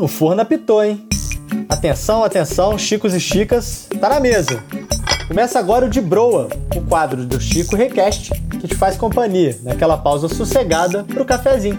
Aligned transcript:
o 0.00 0.08
forno 0.08 0.40
apitou, 0.40 0.82
hein? 0.82 1.06
Atenção, 1.68 2.24
atenção, 2.24 2.78
chicos 2.78 3.14
e 3.14 3.20
chicas, 3.20 3.86
tá 4.00 4.08
na 4.08 4.18
mesa. 4.18 4.62
Começa 5.28 5.58
agora 5.58 5.86
o 5.86 5.90
de 5.90 6.00
Broa, 6.00 6.48
o 6.74 6.80
quadro 6.86 7.24
do 7.24 7.38
Chico 7.38 7.76
Request, 7.76 8.30
que 8.58 8.66
te 8.66 8.74
faz 8.74 8.96
companhia 8.96 9.58
naquela 9.62 9.98
pausa 9.98 10.28
sossegada 10.28 11.04
pro 11.04 11.24
cafezinho. 11.24 11.78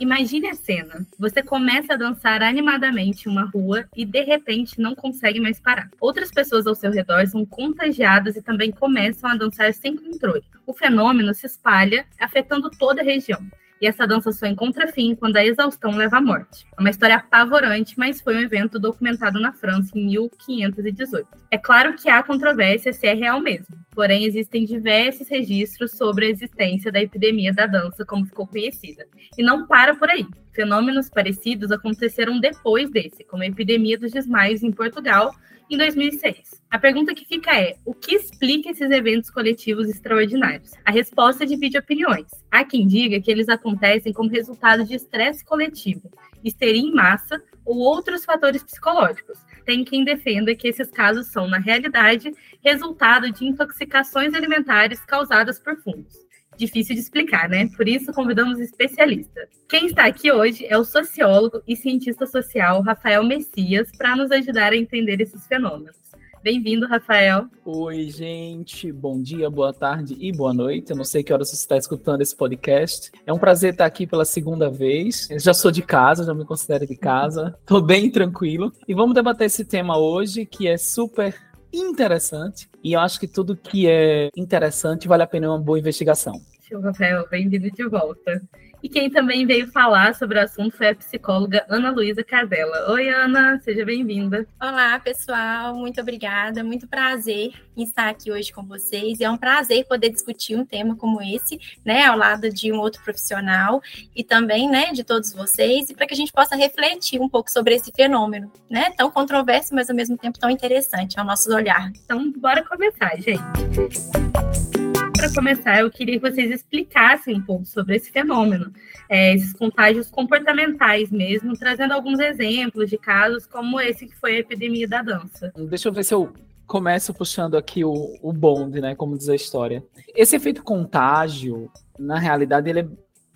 Imagine 0.00 0.48
a 0.48 0.54
cena. 0.54 1.06
Você 1.18 1.42
começa 1.42 1.92
a 1.92 1.96
dançar 1.96 2.42
animadamente 2.42 3.28
em 3.28 3.32
uma 3.32 3.44
rua 3.44 3.84
e 3.94 4.04
de 4.04 4.22
repente 4.22 4.80
não 4.80 4.94
consegue 4.94 5.38
mais 5.38 5.60
parar. 5.60 5.88
Outras 6.00 6.30
pessoas 6.30 6.66
ao 6.66 6.74
seu 6.74 6.90
redor 6.90 7.24
são 7.28 7.44
contagiadas 7.46 8.34
e 8.34 8.42
também 8.42 8.72
começam 8.72 9.30
a 9.30 9.36
dançar 9.36 9.72
sem 9.72 9.96
controle. 9.96 10.42
O 10.66 10.72
fenômeno 10.72 11.32
se 11.34 11.46
espalha, 11.46 12.04
afetando 12.18 12.70
toda 12.70 13.02
a 13.02 13.04
região 13.04 13.40
e 13.80 13.86
essa 13.86 14.06
dança 14.06 14.30
só 14.32 14.46
encontra 14.46 14.88
fim 14.88 15.14
quando 15.14 15.36
a 15.36 15.44
exaustão 15.44 15.96
leva 15.96 16.18
à 16.18 16.20
morte. 16.20 16.66
É 16.76 16.80
uma 16.80 16.90
história 16.90 17.16
apavorante, 17.16 17.94
mas 17.96 18.20
foi 18.20 18.36
um 18.36 18.40
evento 18.40 18.78
documentado 18.78 19.40
na 19.40 19.52
França 19.52 19.98
em 19.98 20.06
1518. 20.06 21.26
É 21.50 21.56
claro 21.56 21.94
que 21.94 22.10
há 22.10 22.22
controvérsia 22.22 22.92
se 22.92 23.06
é 23.06 23.14
real 23.14 23.40
mesmo, 23.40 23.76
porém 23.92 24.24
existem 24.24 24.64
diversos 24.64 25.28
registros 25.28 25.92
sobre 25.92 26.26
a 26.26 26.30
existência 26.30 26.92
da 26.92 27.00
epidemia 27.00 27.52
da 27.52 27.66
dança, 27.66 28.04
como 28.04 28.26
ficou 28.26 28.46
conhecida. 28.46 29.06
E 29.36 29.42
não 29.42 29.66
para 29.66 29.94
por 29.94 30.10
aí. 30.10 30.26
Fenômenos 30.52 31.08
parecidos 31.08 31.70
aconteceram 31.70 32.40
depois 32.40 32.90
desse, 32.90 33.24
como 33.24 33.42
a 33.42 33.46
epidemia 33.46 33.98
dos 33.98 34.12
desmaios 34.12 34.62
em 34.62 34.72
Portugal, 34.72 35.32
em 35.70 35.76
2006. 35.76 36.60
A 36.70 36.78
pergunta 36.78 37.14
que 37.14 37.24
fica 37.24 37.56
é: 37.56 37.76
o 37.84 37.94
que 37.94 38.16
explica 38.16 38.70
esses 38.70 38.90
eventos 38.90 39.30
coletivos 39.30 39.88
extraordinários? 39.88 40.72
A 40.84 40.90
resposta 40.90 41.46
divide 41.46 41.78
opiniões. 41.78 42.26
Há 42.50 42.64
quem 42.64 42.86
diga 42.86 43.20
que 43.20 43.30
eles 43.30 43.48
acontecem 43.48 44.12
como 44.12 44.30
resultado 44.30 44.84
de 44.84 44.94
estresse 44.94 45.44
coletivo, 45.44 46.10
histeria 46.42 46.80
em 46.80 46.92
massa 46.92 47.40
ou 47.64 47.78
outros 47.78 48.24
fatores 48.24 48.62
psicológicos. 48.62 49.38
Tem 49.64 49.84
quem 49.84 50.04
defenda 50.04 50.54
que 50.54 50.66
esses 50.66 50.90
casos 50.90 51.28
são, 51.28 51.46
na 51.46 51.58
realidade, 51.58 52.32
resultado 52.64 53.30
de 53.30 53.46
intoxicações 53.46 54.34
alimentares 54.34 55.00
causadas 55.04 55.60
por 55.60 55.76
fungos 55.76 56.29
difícil 56.60 56.94
de 56.94 57.00
explicar, 57.00 57.48
né? 57.48 57.68
Por 57.76 57.88
isso 57.88 58.12
convidamos 58.12 58.60
especialistas. 58.60 59.48
Quem 59.68 59.86
está 59.86 60.04
aqui 60.04 60.30
hoje 60.30 60.66
é 60.66 60.76
o 60.76 60.84
sociólogo 60.84 61.62
e 61.66 61.74
cientista 61.74 62.26
social 62.26 62.82
Rafael 62.82 63.24
Messias 63.24 63.90
para 63.96 64.14
nos 64.14 64.30
ajudar 64.30 64.72
a 64.72 64.76
entender 64.76 65.20
esses 65.20 65.46
fenômenos. 65.46 65.96
Bem-vindo, 66.42 66.86
Rafael. 66.86 67.48
Oi, 67.66 68.08
gente. 68.08 68.90
Bom 68.90 69.20
dia, 69.20 69.50
boa 69.50 69.74
tarde 69.74 70.16
e 70.18 70.32
boa 70.32 70.54
noite. 70.54 70.90
Eu 70.90 70.96
não 70.96 71.04
sei 71.04 71.22
que 71.22 71.32
horas 71.32 71.50
você 71.50 71.56
está 71.56 71.76
escutando 71.76 72.22
esse 72.22 72.34
podcast. 72.34 73.10
É 73.26 73.32
um 73.32 73.38
prazer 73.38 73.72
estar 73.72 73.84
aqui 73.84 74.06
pela 74.06 74.24
segunda 74.24 74.70
vez. 74.70 75.28
Eu 75.30 75.38
já 75.38 75.52
sou 75.52 75.70
de 75.70 75.82
casa, 75.82 76.24
já 76.24 76.32
me 76.32 76.46
considero 76.46 76.86
de 76.86 76.96
casa. 76.96 77.54
Estou 77.60 77.82
bem 77.82 78.10
tranquilo. 78.10 78.72
E 78.88 78.94
vamos 78.94 79.14
debater 79.14 79.48
esse 79.48 79.66
tema 79.66 79.98
hoje, 79.98 80.46
que 80.46 80.66
é 80.66 80.78
super 80.78 81.34
interessante. 81.70 82.70
E 82.82 82.94
eu 82.94 83.00
acho 83.00 83.20
que 83.20 83.28
tudo 83.28 83.54
que 83.54 83.86
é 83.86 84.30
interessante 84.34 85.06
vale 85.06 85.22
a 85.22 85.26
pena 85.26 85.48
uma 85.48 85.58
boa 85.58 85.78
investigação. 85.78 86.40
Show, 86.70 86.80
Rafael. 86.80 87.26
Bem-vindo 87.28 87.68
de 87.68 87.88
volta. 87.88 88.40
E 88.80 88.88
quem 88.88 89.10
também 89.10 89.44
veio 89.44 89.70
falar 89.72 90.14
sobre 90.14 90.38
o 90.38 90.42
assunto 90.42 90.76
foi 90.76 90.88
a 90.88 90.94
psicóloga 90.94 91.66
Ana 91.68 91.90
Luísa 91.90 92.22
Casella. 92.22 92.92
Oi, 92.92 93.08
Ana, 93.08 93.58
seja 93.60 93.84
bem-vinda. 93.84 94.46
Olá, 94.58 94.98
pessoal, 95.00 95.74
muito 95.74 96.00
obrigada. 96.00 96.62
Muito 96.62 96.86
prazer 96.86 97.50
em 97.76 97.82
estar 97.82 98.08
aqui 98.08 98.30
hoje 98.30 98.52
com 98.52 98.62
vocês. 98.62 99.18
E 99.18 99.24
é 99.24 99.30
um 99.30 99.36
prazer 99.36 99.84
poder 99.84 100.10
discutir 100.10 100.56
um 100.56 100.64
tema 100.64 100.96
como 100.96 101.20
esse, 101.20 101.58
né, 101.84 102.04
ao 102.04 102.16
lado 102.16 102.48
de 102.48 102.72
um 102.72 102.78
outro 102.78 103.02
profissional 103.02 103.82
e 104.14 104.22
também, 104.22 104.70
né, 104.70 104.92
de 104.92 105.02
todos 105.02 105.34
vocês, 105.34 105.90
e 105.90 105.94
para 105.94 106.06
que 106.06 106.14
a 106.14 106.16
gente 106.16 106.32
possa 106.32 106.54
refletir 106.54 107.20
um 107.20 107.28
pouco 107.28 107.50
sobre 107.50 107.74
esse 107.74 107.92
fenômeno, 107.92 108.50
né, 108.70 108.92
tão 108.96 109.10
controverso, 109.10 109.74
mas 109.74 109.90
ao 109.90 109.96
mesmo 109.96 110.16
tempo 110.16 110.38
tão 110.38 110.48
interessante 110.48 111.18
ao 111.18 111.26
nosso 111.26 111.52
olhar. 111.52 111.90
Então, 112.04 112.32
bora 112.32 112.64
começar, 112.64 113.16
gente 113.16 114.79
para 115.20 115.34
começar, 115.34 115.80
eu 115.80 115.90
queria 115.90 116.18
que 116.18 116.30
vocês 116.30 116.50
explicassem 116.50 117.36
um 117.36 117.42
pouco 117.42 117.66
sobre 117.66 117.96
esse 117.96 118.10
fenômeno, 118.10 118.72
é, 119.06 119.34
esses 119.34 119.52
contágios 119.52 120.08
comportamentais 120.08 121.10
mesmo, 121.10 121.52
trazendo 121.58 121.92
alguns 121.92 122.18
exemplos 122.18 122.88
de 122.88 122.96
casos 122.96 123.44
como 123.44 123.78
esse 123.78 124.06
que 124.06 124.16
foi 124.16 124.36
a 124.36 124.38
epidemia 124.38 124.88
da 124.88 125.02
dança. 125.02 125.52
Deixa 125.68 125.88
eu 125.88 125.92
ver 125.92 126.04
se 126.04 126.14
eu 126.14 126.32
começo 126.66 127.12
puxando 127.12 127.58
aqui 127.58 127.84
o, 127.84 128.16
o 128.22 128.32
bonde, 128.32 128.80
né, 128.80 128.94
como 128.94 129.18
diz 129.18 129.28
a 129.28 129.34
história. 129.34 129.84
Esse 130.14 130.36
efeito 130.36 130.62
contágio, 130.62 131.70
na 131.98 132.18
realidade, 132.18 132.70
ele 132.70 132.80
é 132.80 132.88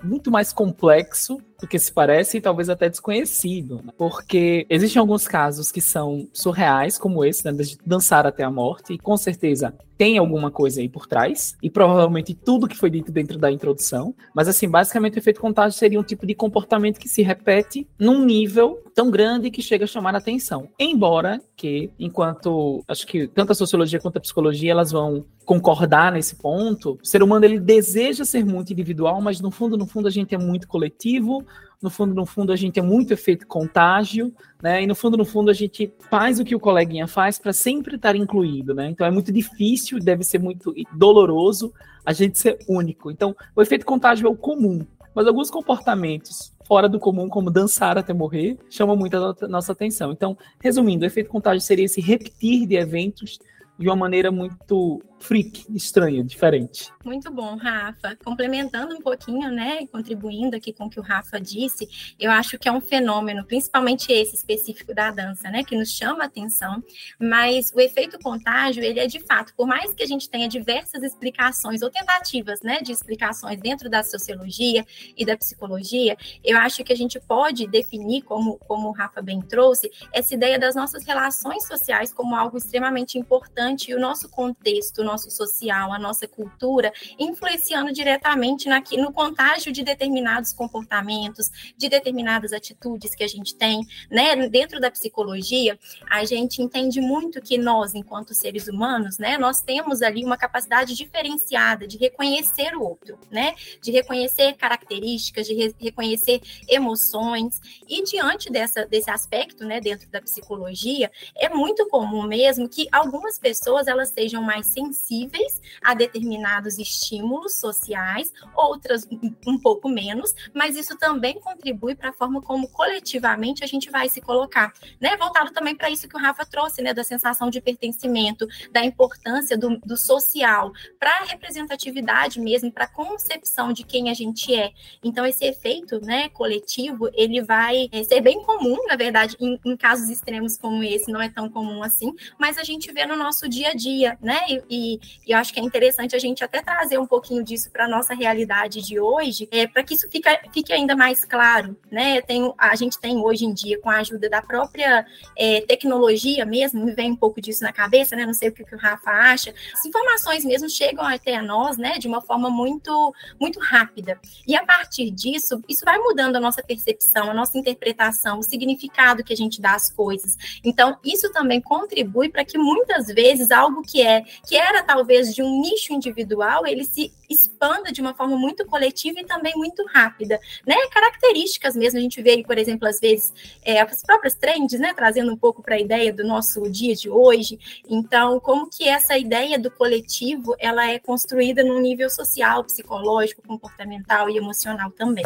muito 0.05 0.31
mais 0.31 0.53
complexo 0.53 1.39
do 1.61 1.67
que 1.67 1.79
se 1.79 1.93
parece 1.93 2.37
e 2.37 2.41
talvez 2.41 2.69
até 2.69 2.89
desconhecido, 2.89 3.81
né? 3.83 3.93
porque 3.97 4.67
existem 4.69 5.01
alguns 5.01 5.27
casos 5.27 5.73
que 5.73 5.81
são 5.81 6.29
surreais, 6.33 6.99
como 6.99 7.25
esse, 7.25 7.45
né, 7.45 7.53
de 7.53 7.79
dançar 7.85 8.27
até 8.27 8.43
a 8.43 8.51
morte, 8.51 8.93
e 8.93 8.99
com 8.99 9.17
certeza 9.17 9.75
tem 9.97 10.19
alguma 10.19 10.51
coisa 10.51 10.81
aí 10.81 10.89
por 10.89 11.07
trás, 11.07 11.57
e 11.63 11.71
provavelmente 11.71 12.35
tudo 12.35 12.67
que 12.67 12.77
foi 12.77 12.91
dito 12.91 13.13
dentro 13.13 13.39
da 13.39 13.51
introdução, 13.51 14.15
mas 14.35 14.49
assim, 14.49 14.69
basicamente 14.69 15.17
o 15.17 15.21
efeito 15.21 15.41
contágio 15.41 15.79
seria 15.79 16.01
um 16.01 16.05
tipo 16.05 16.27
de 16.27 16.35
comportamento 16.35 16.99
que 16.99 17.09
se 17.09 17.23
repete 17.23 17.89
num 17.99 18.25
nível 18.25 18.83
tão 18.95 19.11
grande 19.11 19.51
que 19.51 19.63
chega 19.63 19.85
a 19.85 19.89
chamar 19.89 20.15
a 20.15 20.19
atenção. 20.19 20.69
Embora 20.79 21.41
que, 21.57 21.91
enquanto 21.99 22.83
acho 22.89 23.07
que 23.07 23.29
tanto 23.29 23.53
a 23.53 23.55
sociologia 23.55 24.01
quanto 24.01 24.17
a 24.17 24.21
psicologia 24.21 24.73
elas 24.73 24.91
vão 24.91 25.25
concordar 25.45 26.13
nesse 26.13 26.37
ponto, 26.37 26.99
o 27.03 27.07
ser 27.07 27.23
humano 27.23 27.45
ele 27.45 27.61
deseja 27.61 28.25
ser 28.25 28.45
muito 28.45 28.73
individual, 28.73 29.21
mas 29.21 29.41
no 29.41 29.51
fundo, 29.51 29.77
no 29.77 29.87
fundo 29.87 30.09
a 30.09 30.11
gente 30.11 30.35
é 30.35 30.39
muito 30.39 30.67
coletivo, 30.67 31.45
no 31.85 31.91
fundo, 31.91 32.15
no 32.15 32.25
fundo, 32.25 32.51
a 32.51 32.57
gente 32.57 32.79
é 32.79 32.83
muito 32.83 33.13
efeito 33.13 33.47
contágio, 33.47 34.33
né? 34.63 34.83
E 34.83 34.87
no 34.87 34.95
fundo, 34.95 35.19
no 35.19 35.25
fundo, 35.25 35.51
a 35.51 35.55
gente 35.55 35.93
faz 36.11 36.41
o 36.41 36.45
que 36.45 36.55
o 36.55 36.61
coleguinha 36.61 37.07
faz 37.07 37.39
para 37.39 37.53
sempre 37.53 37.97
estar 37.97 38.17
incluído, 38.17 38.73
né? 38.73 38.89
Então 38.89 39.07
é 39.07 39.11
muito 39.11 39.31
difícil, 39.31 39.99
deve 39.99 40.25
ser 40.25 40.39
muito 40.39 40.73
doloroso 40.95 41.75
a 42.05 42.13
gente 42.15 42.39
ser 42.39 42.59
único. 42.67 43.11
Então, 43.11 43.37
o 43.55 43.61
efeito 43.61 43.85
contágio 43.85 44.27
é 44.27 44.31
o 44.31 44.37
comum, 44.37 44.87
mas 45.15 45.27
alguns 45.27 45.51
comportamentos 45.51 46.55
fora 46.67 46.89
do 46.89 46.99
comum, 46.99 47.29
como 47.29 47.51
dançar 47.51 47.99
até 47.99 48.15
morrer, 48.15 48.59
chamam 48.71 48.97
muito 48.97 49.15
a 49.17 49.47
nossa 49.47 49.73
atenção. 49.73 50.11
Então, 50.11 50.39
resumindo, 50.61 51.05
o 51.05 51.07
efeito 51.07 51.29
contágio 51.29 51.61
seria 51.61 51.85
esse 51.85 52.01
repetir 52.01 52.67
de 52.67 52.77
eventos 52.77 53.39
de 53.79 53.87
uma 53.87 53.97
maneira 53.97 54.31
muito 54.31 55.03
freak, 55.25 55.65
estranha, 55.75 56.23
diferente. 56.23 56.93
Muito 57.03 57.31
bom, 57.31 57.57
Rafa. 57.57 58.17
Complementando 58.23 58.95
um 58.95 59.01
pouquinho, 59.01 59.51
né, 59.51 59.87
contribuindo 59.87 60.55
aqui 60.55 60.73
com 60.73 60.85
o 60.85 60.91
que 60.91 61.01
o 61.01 61.03
Rafa 61.03 61.41
disse, 61.41 61.89
eu 62.21 62.31
acho 62.31 62.59
que 62.59 62.69
é 62.69 62.73
um 62.73 62.81
fenômeno, 62.81 63.45
principalmente 63.45 64.13
esse 64.13 64.37
específico 64.37 64.95
da 64.95 65.11
dança, 65.11 65.51
né, 65.51 65.65
que 65.65 65.77
nos 65.77 65.91
chama 65.91 66.25
a 66.25 66.27
atenção, 66.27 66.83
mas 67.19 67.73
o 67.75 67.81
efeito 67.81 68.19
contágio, 68.19 68.83
ele 68.83 69.01
é 69.01 69.07
de 69.07 69.19
fato, 69.21 69.55
por 69.57 69.67
mais 69.67 69.95
que 69.95 70.03
a 70.03 70.07
gente 70.07 70.29
tenha 70.29 70.47
diversas 70.47 71.03
explicações 71.03 71.81
ou 71.81 71.91
tentativas, 71.91 72.61
né, 72.63 72.83
de 72.83 72.93
explicações 72.93 73.59
dentro 73.61 73.89
da 73.89 74.03
sociologia 74.03 74.85
e 75.17 75.25
da 75.25 75.37
psicologia, 75.37 76.17
eu 76.45 76.59
acho 76.59 76.85
que 76.85 76.93
a 76.93 76.97
gente 76.97 77.19
pode 77.19 77.67
definir, 77.67 78.23
como, 78.23 78.59
como 78.59 78.89
o 78.89 78.93
Rafa 78.93 79.23
bem 79.23 79.41
trouxe, 79.41 79.91
essa 80.13 80.35
ideia 80.35 80.59
das 80.59 80.75
nossas 80.75 81.05
relações 81.05 81.67
sociais 81.67 82.13
como 82.13 82.37
algo 82.37 82.59
extremamente 82.59 83.19
importante 83.19 83.91
e 83.91 83.95
o 83.95 84.01
nosso 84.01 84.29
contexto, 84.29 85.01
o 85.01 85.05
nosso 85.15 85.31
social, 85.31 85.93
a 85.93 85.99
nossa 85.99 86.27
cultura, 86.27 86.93
influenciando 87.19 87.93
diretamente 87.93 88.69
naqui, 88.69 88.97
no 88.97 89.13
contágio 89.13 89.73
de 89.73 89.85
determinados 89.85 90.53
comportamentos, 90.53 91.51
de 91.77 91.89
determinadas 91.89 92.53
atitudes 92.53 93.15
que 93.15 93.23
a 93.23 93.29
gente 93.29 93.55
tem, 93.55 93.87
né? 94.11 94.49
Dentro 94.49 94.81
da 94.81 94.91
psicologia, 94.91 95.79
a 96.11 96.25
gente 96.25 96.61
entende 96.61 97.01
muito 97.01 97.41
que 97.41 97.57
nós, 97.57 97.95
enquanto 97.95 98.35
seres 98.35 98.67
humanos, 98.67 99.19
né, 99.19 99.39
nós 99.39 99.63
temos 99.63 100.03
ali 100.03 100.25
uma 100.25 100.37
capacidade 100.37 100.95
diferenciada 100.95 101.87
de 101.87 101.97
reconhecer 101.97 102.75
o 102.75 102.83
outro, 102.83 103.17
né? 103.31 103.55
De 103.81 103.93
reconhecer 103.93 104.55
características, 104.55 105.47
de 105.47 105.55
re 105.55 105.75
reconhecer 105.79 106.41
emoções. 106.69 107.61
E 107.89 108.03
diante 108.03 108.51
dessa, 108.51 108.85
desse 108.87 109.11
aspecto, 109.11 109.65
né, 109.65 109.81
dentro 109.81 110.11
da 110.11 110.21
psicologia, 110.21 111.11
é 111.37 111.49
muito 111.49 111.87
comum 111.89 112.27
mesmo 112.27 112.69
que 112.69 112.89
algumas 112.91 113.39
pessoas 113.39 113.87
elas 113.87 114.09
sejam 114.09 114.43
mais 114.43 114.67
sensíveis 114.67 115.04
sensíveis 115.05 115.61
a 115.83 115.95
determinados 115.95 116.79
estímulos 116.79 117.59
sociais, 117.59 118.33
outras 118.57 119.07
um 119.47 119.59
pouco 119.59 119.89
menos, 119.89 120.35
mas 120.55 120.77
isso 120.77 120.97
também 120.97 121.39
contribui 121.41 121.95
para 121.95 122.11
a 122.11 122.13
forma 122.13 122.41
como 122.41 122.69
coletivamente 122.69 123.63
a 123.63 123.67
gente 123.67 123.91
vai 123.91 124.09
se 124.09 124.21
colocar, 124.21 124.73
né? 125.01 125.17
Voltado 125.17 125.53
também 125.53 125.77
para 125.77 125.91
isso 125.91 126.09
que 126.09 126.17
o 126.17 126.21
Rafa 126.21 126.45
trouxe, 126.47 126.83
né? 126.83 126.95
Da 126.95 127.05
sensação 127.05 127.51
de 127.51 127.61
pertencimento, 127.61 128.47
da 128.73 128.85
importância 128.85 129.57
do, 129.57 129.79
do 129.79 129.97
social, 129.97 130.73
para 130.99 131.11
a 131.11 131.25
representatividade 131.25 132.41
mesmo, 132.41 132.73
para 132.73 132.85
a 132.85 132.89
concepção 132.89 133.73
de 133.73 133.85
quem 133.85 134.11
a 134.11 134.15
gente 134.15 134.55
é. 134.55 134.73
Então, 135.03 135.27
esse 135.27 135.45
efeito, 135.45 136.01
né, 136.01 136.29
coletivo, 136.31 137.11
ele 137.15 137.43
vai 137.43 137.89
é, 137.93 138.03
ser 138.03 138.21
bem 138.21 138.43
comum, 138.43 138.77
na 138.87 138.97
verdade, 138.97 139.37
em, 139.41 139.59
em, 139.65 139.77
casos 139.77 140.09
extremos 140.09 140.57
como 140.57 140.83
esse, 140.83 141.11
não 141.11 141.21
é 141.21 141.29
tão 141.29 141.49
comum 141.49 141.83
assim, 141.83 142.13
mas 142.39 142.57
a 142.57 142.63
gente 142.63 142.91
vê 142.93 143.05
no 143.07 143.17
nosso 143.17 143.49
dia 143.49 143.71
a 143.71 143.75
dia, 143.75 144.19
né? 144.21 144.41
E, 144.49 144.63
E, 144.69 144.84
e 145.27 145.33
eu 145.33 145.39
acho 145.39 145.53
que 145.53 145.61
é 145.61 145.63
interessante 145.63 146.15
a 146.15 146.19
gente 146.19 146.45
até 146.45 146.63
trazer 146.63 146.99
um 146.99 147.07
pouquinho 147.07 147.43
disso 147.43 147.71
para 147.71 147.87
a 147.87 147.89
nossa 147.89 148.15
realidade 148.15 148.83
de 148.83 149.01
hoje, 149.01 149.49
é, 149.51 149.67
para 149.67 149.83
que 149.83 149.95
isso 149.95 150.09
fica, 150.11 150.41
fique 150.53 150.73
ainda 150.73 150.95
mais 150.95 151.25
claro. 151.25 151.77
Né? 151.91 152.21
Tem, 152.23 152.53
a 152.59 152.75
gente 152.77 152.99
tem 152.99 153.17
hoje 153.19 153.45
em 153.45 153.53
dia, 153.53 153.81
com 153.81 153.91
a 153.91 153.99
ajuda 153.99 154.29
da 154.29 154.43
própria 154.43 155.07
é, 155.37 155.61
tecnologia 155.63 156.45
mesmo, 156.45 156.85
me 156.85 156.93
vem 156.93 157.13
um 157.13 157.17
pouco 157.17 157.41
disso 157.41 157.63
na 157.63 157.73
cabeça, 157.73 158.17
né? 158.17 158.27
Não 158.27 158.35
sei 158.35 158.49
o 158.49 158.53
que, 158.53 158.65
que 158.65 158.75
o 158.75 158.79
Rafa 158.79 159.11
acha. 159.11 159.55
As 159.73 159.85
informações 159.85 160.45
mesmo 160.45 160.69
chegam 160.69 161.05
até 161.05 161.41
nós, 161.41 161.77
né, 161.77 161.99
de 161.99 162.09
uma 162.09 162.21
forma 162.21 162.51
muito, 162.51 163.15
muito 163.41 163.59
rápida. 163.61 164.19
E 164.47 164.57
a 164.57 164.65
partir 164.65 165.11
disso, 165.11 165.63
isso 165.69 165.85
vai 165.85 165.99
mudando 165.99 166.37
a 166.37 166.41
nossa 166.41 166.63
percepção, 166.63 167.31
a 167.31 167.35
nossa 167.35 167.57
interpretação, 167.59 168.39
o 168.39 168.43
significado 168.43 169.23
que 169.23 169.33
a 169.33 169.37
gente 169.37 169.61
dá 169.61 169.75
às 169.75 169.91
coisas. 169.91 170.37
Então, 170.65 170.97
isso 171.05 171.31
também 171.33 171.61
contribui 171.61 172.29
para 172.29 172.45
que 172.45 172.59
muitas 172.59 173.07
vezes 173.07 173.51
algo 173.51 173.83
que 173.83 174.03
é 174.03 174.23
que 174.47 174.57
era 174.57 174.74
talvez 174.83 175.35
de 175.35 175.43
um 175.43 175.61
nicho 175.61 175.93
individual, 175.93 176.67
ele 176.67 176.85
se 176.85 177.13
expanda 177.29 177.93
de 177.93 178.01
uma 178.01 178.15
forma 178.15 178.37
muito 178.37 178.65
coletiva 178.67 179.21
e 179.21 179.25
também 179.25 179.53
muito 179.57 179.85
rápida, 179.87 180.39
né? 180.67 180.75
Características 180.91 181.75
mesmo, 181.77 181.99
a 181.99 182.03
gente 182.03 182.21
vê, 182.23 182.43
por 182.43 182.59
exemplo, 182.59 182.89
às 182.89 183.01
vezes 183.01 183.33
é, 183.63 183.81
as 183.81 184.03
próprias 184.03 184.35
trends, 184.35 184.79
né? 184.79 184.93
Trazendo 184.95 185.33
um 185.33 185.37
pouco 185.37 185.63
para 185.63 185.75
a 185.75 185.81
ideia 185.81 186.13
do 186.13 186.25
nosso 186.25 186.71
dia 186.71 186.95
de 186.95 187.09
hoje. 187.09 187.59
Então, 187.89 188.39
como 188.41 188.69
que 188.69 188.89
essa 188.89 189.17
ideia 189.17 189.59
do 189.59 189.71
coletivo 189.71 190.55
ela 190.59 190.91
é 190.91 190.99
construída 190.99 191.63
num 191.63 191.81
nível 191.81 192.11
social, 192.11 192.65
psicológico, 192.65 193.43
comportamental 193.47 194.29
e 194.31 194.37
emocional 194.37 194.91
também. 194.91 195.25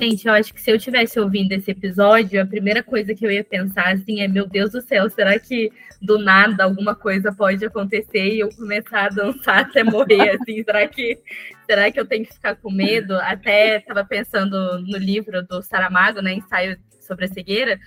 Gente, 0.00 0.26
eu 0.26 0.32
acho 0.32 0.54
que 0.54 0.62
se 0.62 0.70
eu 0.70 0.78
tivesse 0.78 1.20
ouvindo 1.20 1.52
esse 1.52 1.70
episódio, 1.70 2.40
a 2.40 2.46
primeira 2.46 2.82
coisa 2.82 3.14
que 3.14 3.22
eu 3.22 3.30
ia 3.30 3.44
pensar 3.44 3.92
assim 3.92 4.22
é: 4.22 4.28
meu 4.28 4.46
Deus 4.46 4.72
do 4.72 4.80
céu, 4.80 5.10
será 5.10 5.38
que 5.38 5.70
do 6.00 6.18
nada 6.18 6.64
alguma 6.64 6.94
coisa 6.94 7.30
pode 7.30 7.62
acontecer 7.66 8.32
e 8.32 8.40
eu 8.40 8.48
começar 8.56 9.04
a 9.04 9.08
dançar 9.10 9.58
até 9.58 9.84
morrer? 9.84 10.30
Assim, 10.40 10.64
será 10.64 10.88
que 10.88 11.18
será 11.66 11.92
que 11.92 12.00
eu 12.00 12.06
tenho 12.06 12.24
que 12.24 12.32
ficar 12.32 12.56
com 12.56 12.72
medo? 12.72 13.14
Até 13.16 13.76
estava 13.76 14.02
pensando 14.02 14.80
no 14.80 14.96
livro 14.96 15.46
do 15.46 15.60
Saramago, 15.60 16.22
né, 16.22 16.32
ensaio 16.32 16.78
sobre 16.98 17.26
a 17.26 17.28
cegueira. 17.28 17.78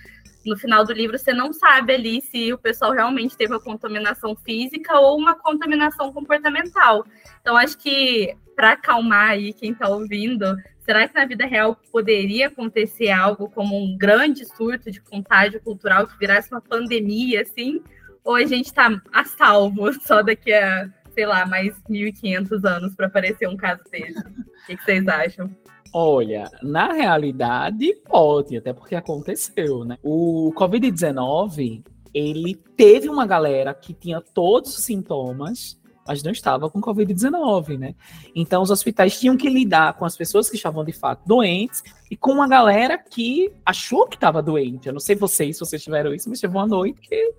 No 0.46 0.56
final 0.56 0.84
do 0.84 0.92
livro, 0.92 1.18
você 1.18 1.32
não 1.32 1.52
sabe 1.52 1.94
ali 1.94 2.20
se 2.20 2.52
o 2.52 2.58
pessoal 2.58 2.92
realmente 2.92 3.36
teve 3.36 3.52
uma 3.52 3.60
contaminação 3.60 4.36
física 4.36 5.00
ou 5.00 5.18
uma 5.18 5.34
contaminação 5.34 6.12
comportamental. 6.12 7.04
Então, 7.40 7.56
acho 7.56 7.76
que 7.76 8.36
para 8.54 8.72
acalmar 8.72 9.30
aí 9.30 9.52
quem 9.52 9.72
está 9.72 9.88
ouvindo, 9.88 10.54
Será 10.84 11.08
que 11.08 11.14
na 11.14 11.24
vida 11.24 11.46
real 11.46 11.78
poderia 11.90 12.48
acontecer 12.48 13.10
algo 13.10 13.48
como 13.48 13.74
um 13.74 13.96
grande 13.96 14.44
surto 14.44 14.90
de 14.90 15.00
contágio 15.00 15.60
cultural 15.62 16.06
que 16.06 16.18
virasse 16.18 16.50
uma 16.52 16.60
pandemia, 16.60 17.40
assim? 17.40 17.82
Ou 18.22 18.34
a 18.34 18.44
gente 18.44 18.66
está 18.66 19.00
a 19.12 19.24
salvo 19.24 19.92
só 20.04 20.22
daqui 20.22 20.52
a, 20.52 20.90
sei 21.14 21.24
lá, 21.24 21.46
mais 21.46 21.74
1.500 21.88 22.64
anos 22.68 22.94
para 22.94 23.06
aparecer 23.06 23.48
um 23.48 23.56
caso 23.56 23.82
desse? 23.90 24.18
O 24.18 24.66
que, 24.66 24.76
vocês 24.76 25.08
acham? 25.08 25.50
Olha, 25.92 26.50
na 26.62 26.92
realidade 26.92 27.94
pode, 28.04 28.56
até 28.56 28.72
porque 28.72 28.94
aconteceu, 28.94 29.84
né? 29.84 29.96
O 30.02 30.52
Covid-19, 30.54 31.82
ele 32.12 32.56
teve 32.76 33.08
uma 33.08 33.26
galera 33.26 33.72
que 33.72 33.94
tinha 33.94 34.20
todos 34.20 34.76
os 34.76 34.84
sintomas, 34.84 35.80
mas 36.06 36.22
não 36.22 36.32
estava 36.32 36.68
com 36.68 36.80
Covid-19, 36.80 37.78
né? 37.78 37.94
Então 38.34 38.62
os 38.62 38.70
hospitais 38.70 39.18
tinham 39.18 39.36
que 39.36 39.48
lidar 39.48 39.94
com 39.94 40.04
as 40.04 40.16
pessoas 40.16 40.48
que 40.50 40.56
estavam 40.56 40.84
de 40.84 40.92
fato 40.92 41.22
doentes 41.26 41.82
e 42.10 42.16
com 42.16 42.32
uma 42.32 42.48
galera 42.48 42.98
que 42.98 43.52
achou 43.64 44.06
que 44.06 44.16
estava 44.16 44.42
doente. 44.42 44.86
Eu 44.86 44.92
não 44.92 45.00
sei 45.00 45.16
vocês, 45.16 45.56
se 45.56 45.60
vocês 45.60 45.82
tiveram 45.82 46.14
isso, 46.14 46.28
mas 46.28 46.40
teve 46.40 46.54
uma 46.54 46.66
noite 46.66 47.00
que 47.00 47.34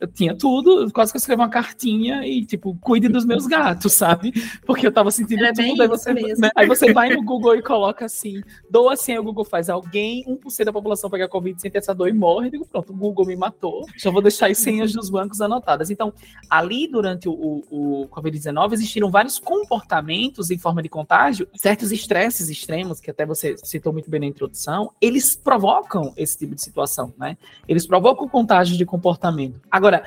eu 0.00 0.08
tinha 0.08 0.34
tudo, 0.34 0.90
quase 0.92 1.12
que 1.12 1.16
eu 1.16 1.20
escrevi 1.20 1.42
uma 1.42 1.50
cartinha 1.50 2.26
e, 2.26 2.44
tipo, 2.46 2.74
cuide 2.80 3.06
dos 3.06 3.26
meus 3.26 3.46
gatos, 3.46 3.92
sabe? 3.92 4.32
Porque 4.64 4.86
eu 4.86 4.92
tava 4.92 5.10
sentindo 5.10 5.44
Era 5.44 5.52
tudo. 5.52 5.82
Aí 5.82 5.88
você, 5.88 6.14
né? 6.14 6.50
aí 6.56 6.66
você 6.66 6.92
vai 6.92 7.14
no 7.14 7.22
Google 7.22 7.56
e 7.56 7.62
coloca 7.62 8.06
assim: 8.06 8.42
doa 8.70 8.94
assim, 8.94 9.12
aí 9.12 9.18
o 9.18 9.22
Google 9.22 9.44
faz 9.44 9.68
alguém, 9.68 10.24
1% 10.24 10.64
da 10.64 10.72
população 10.72 11.10
pega 11.10 11.28
Covid, 11.28 11.60
sente 11.60 11.76
essa 11.76 11.94
dor 11.94 12.08
e 12.08 12.12
morre. 12.12 12.46
Eu 12.46 12.50
digo, 12.52 12.66
pronto, 12.66 12.92
o 12.92 12.96
Google 12.96 13.26
me 13.26 13.36
matou. 13.36 13.86
Já 13.96 14.10
vou 14.10 14.22
deixar 14.22 14.50
as 14.50 14.58
senhas 14.58 14.92
dos 14.92 15.10
bancos 15.10 15.40
anotadas. 15.40 15.90
Então, 15.90 16.12
ali 16.48 16.88
durante 16.88 17.28
o, 17.28 17.32
o, 17.32 18.02
o 18.02 18.08
Covid-19, 18.08 18.72
existiram 18.72 19.10
vários 19.10 19.38
comportamentos 19.38 20.50
em 20.50 20.58
forma 20.58 20.82
de 20.82 20.88
contágio, 20.88 21.46
certos 21.54 21.92
estresses 21.92 22.48
extremos, 22.48 23.00
que 23.00 23.10
até 23.10 23.26
você 23.26 23.56
citou 23.62 23.92
muito 23.92 24.10
bem 24.10 24.20
na 24.20 24.26
introdução, 24.26 24.92
eles 25.00 25.36
provocam 25.36 26.12
esse 26.16 26.38
tipo 26.38 26.54
de 26.54 26.62
situação, 26.62 27.12
né? 27.18 27.36
Eles 27.68 27.86
provocam 27.86 28.28
contágio 28.28 28.76
de 28.76 28.86
comportamento. 28.86 29.60
Agora, 29.70 29.89
Agora, 29.90 30.04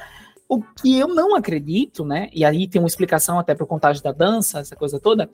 o 0.47 0.62
que 0.62 0.97
eu 0.97 1.09
não 1.09 1.35
acredito, 1.35 2.06
né? 2.06 2.30
E 2.33 2.45
aí 2.45 2.68
tem 2.68 2.81
uma 2.81 2.88
explicação 2.88 3.38
até 3.38 3.53
para 3.53 3.65
o 3.65 3.68
contágio 3.68 4.01
da 4.01 4.13
dança, 4.13 4.59
essa 4.59 4.75
coisa 4.75 5.00
toda, 5.00 5.30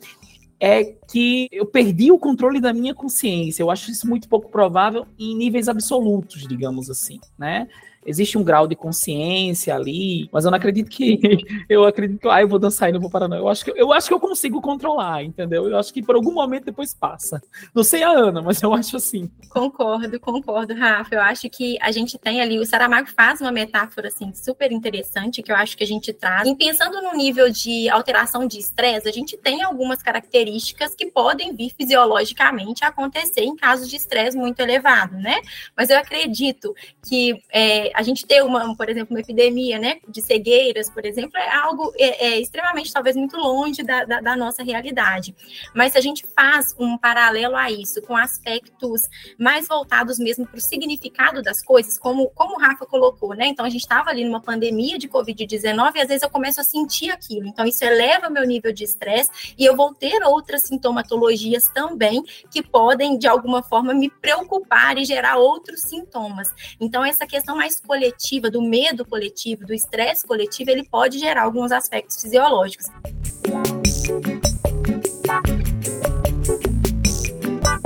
é 0.59 0.83
que 0.83 1.47
eu 1.51 1.65
perdi 1.67 2.11
o 2.11 2.17
controle 2.17 2.59
da 2.59 2.73
minha 2.73 2.95
consciência. 2.95 3.61
Eu 3.61 3.69
acho 3.69 3.91
isso 3.91 4.07
muito 4.07 4.27
pouco 4.27 4.49
provável 4.49 5.05
em 5.19 5.35
níveis 5.35 5.69
absolutos, 5.69 6.47
digamos 6.47 6.89
assim, 6.89 7.19
né? 7.37 7.67
Existe 8.09 8.37
um 8.37 8.43
grau 8.43 8.67
de 8.67 8.75
consciência 8.75 9.75
ali, 9.75 10.27
mas 10.31 10.43
eu 10.43 10.51
não 10.51 10.57
acredito 10.57 10.89
que 10.89 11.19
eu 11.69 11.85
acredito 11.85 12.29
ah, 12.29 12.41
eu 12.41 12.47
vou 12.47 12.57
dançar 12.57 12.89
e 12.89 12.91
não 12.91 12.99
vou 12.99 13.09
parar 13.09 13.27
não. 13.27 13.37
Eu 13.37 13.47
acho 13.47 13.63
que 13.63 13.71
eu 13.75 13.93
acho 13.93 14.07
que 14.07 14.13
eu 14.13 14.19
consigo 14.19 14.61
controlar, 14.61 15.23
entendeu? 15.23 15.67
Eu 15.67 15.77
acho 15.77 15.93
que 15.93 16.01
por 16.01 16.15
algum 16.15 16.33
momento 16.33 16.65
depois 16.65 16.93
passa. 16.93 17.41
Não 17.73 17.83
sei 17.83 18.01
a 18.03 18.09
Ana, 18.09 18.41
mas 18.41 18.61
eu 18.61 18.73
acho 18.73 18.97
assim. 18.97 19.29
Concordo, 19.49 20.19
concordo, 20.19 20.73
Rafa. 20.73 21.13
Eu 21.13 21.21
acho 21.21 21.49
que 21.49 21.77
a 21.81 21.91
gente 21.91 22.17
tem 22.17 22.41
ali 22.41 22.59
o 22.59 22.65
Saramago 22.65 23.07
faz 23.09 23.41
uma 23.41 23.51
metáfora 23.51 24.07
assim 24.07 24.33
super 24.33 24.71
interessante 24.71 25.43
que 25.43 25.51
eu 25.51 25.55
acho 25.55 25.77
que 25.77 25.83
a 25.83 25.87
gente 25.87 26.11
traz. 26.11 26.47
E 26.47 26.55
pensando 26.55 27.01
no 27.01 27.13
nível 27.13 27.49
de 27.51 27.87
alteração 27.89 28.47
de 28.47 28.57
estresse, 28.57 29.07
a 29.07 29.11
gente 29.11 29.37
tem 29.37 29.61
algumas 29.61 30.01
características 30.01 30.95
que 30.95 31.05
podem 31.07 31.55
vir 31.55 31.71
fisiologicamente 31.77 32.83
acontecer 32.83 33.41
em 33.41 33.55
casos 33.55 33.87
de 33.87 33.95
estresse 33.95 34.37
muito 34.37 34.59
elevado, 34.59 35.15
né? 35.17 35.41
Mas 35.75 35.89
eu 35.89 35.97
acredito 35.97 36.73
que 37.07 37.41
é, 37.51 37.91
a 37.99 38.01
gente 38.01 38.25
ter 38.25 38.41
uma, 38.41 38.73
por 38.77 38.87
exemplo, 38.87 39.13
uma 39.13 39.19
epidemia, 39.19 39.77
né, 39.77 39.99
de 40.07 40.21
cegueiras, 40.21 40.89
por 40.89 41.05
exemplo, 41.05 41.37
é 41.37 41.53
algo 41.53 41.91
é, 41.97 42.27
é 42.27 42.39
extremamente, 42.39 42.93
talvez, 42.93 43.13
muito 43.13 43.35
longe 43.35 43.83
da, 43.83 44.05
da, 44.05 44.21
da, 44.21 44.37
nossa 44.37 44.63
realidade. 44.63 45.35
Mas 45.75 45.91
se 45.91 45.97
a 45.97 46.01
gente 46.01 46.25
faz 46.33 46.73
um 46.79 46.97
paralelo 46.97 47.57
a 47.57 47.69
isso, 47.69 48.01
com 48.03 48.15
aspectos 48.15 49.01
mais 49.37 49.67
voltados 49.67 50.17
mesmo 50.17 50.47
para 50.47 50.57
o 50.57 50.61
significado 50.61 51.41
das 51.41 51.61
coisas, 51.61 51.99
como, 51.99 52.29
como 52.29 52.55
o 52.55 52.57
Rafa 52.57 52.85
colocou, 52.85 53.33
né, 53.33 53.47
então 53.47 53.65
a 53.65 53.69
gente 53.69 53.81
estava 53.81 54.09
ali 54.09 54.23
numa 54.23 54.39
pandemia 54.39 54.97
de 54.97 55.09
Covid-19 55.09 55.95
e 55.95 55.99
às 55.99 56.07
vezes 56.07 56.23
eu 56.23 56.29
começo 56.29 56.61
a 56.61 56.63
sentir 56.63 57.11
aquilo, 57.11 57.47
então 57.47 57.65
isso 57.65 57.83
eleva 57.83 58.29
meu 58.29 58.47
nível 58.47 58.71
de 58.71 58.85
estresse 58.85 59.29
e 59.57 59.65
eu 59.65 59.75
vou 59.75 59.93
ter 59.93 60.23
outras 60.23 60.61
sintomatologias 60.61 61.67
também 61.73 62.23
que 62.49 62.63
podem, 62.63 63.17
de 63.17 63.27
alguma 63.27 63.61
forma, 63.61 63.93
me 63.93 64.09
preocupar 64.09 64.97
e 64.97 65.03
gerar 65.03 65.35
outros 65.35 65.81
sintomas. 65.81 66.53
Então, 66.79 67.03
essa 67.03 67.27
questão 67.27 67.57
mais 67.57 67.78
coletiva, 67.79 68.49
do 68.49 68.61
medo 68.61 69.05
coletivo, 69.05 69.65
do 69.65 69.73
estresse 69.73 70.25
coletivo, 70.25 70.69
ele 70.69 70.83
pode 70.83 71.19
gerar 71.19 71.43
alguns 71.43 71.71
aspectos 71.71 72.21
fisiológicos. 72.21 72.87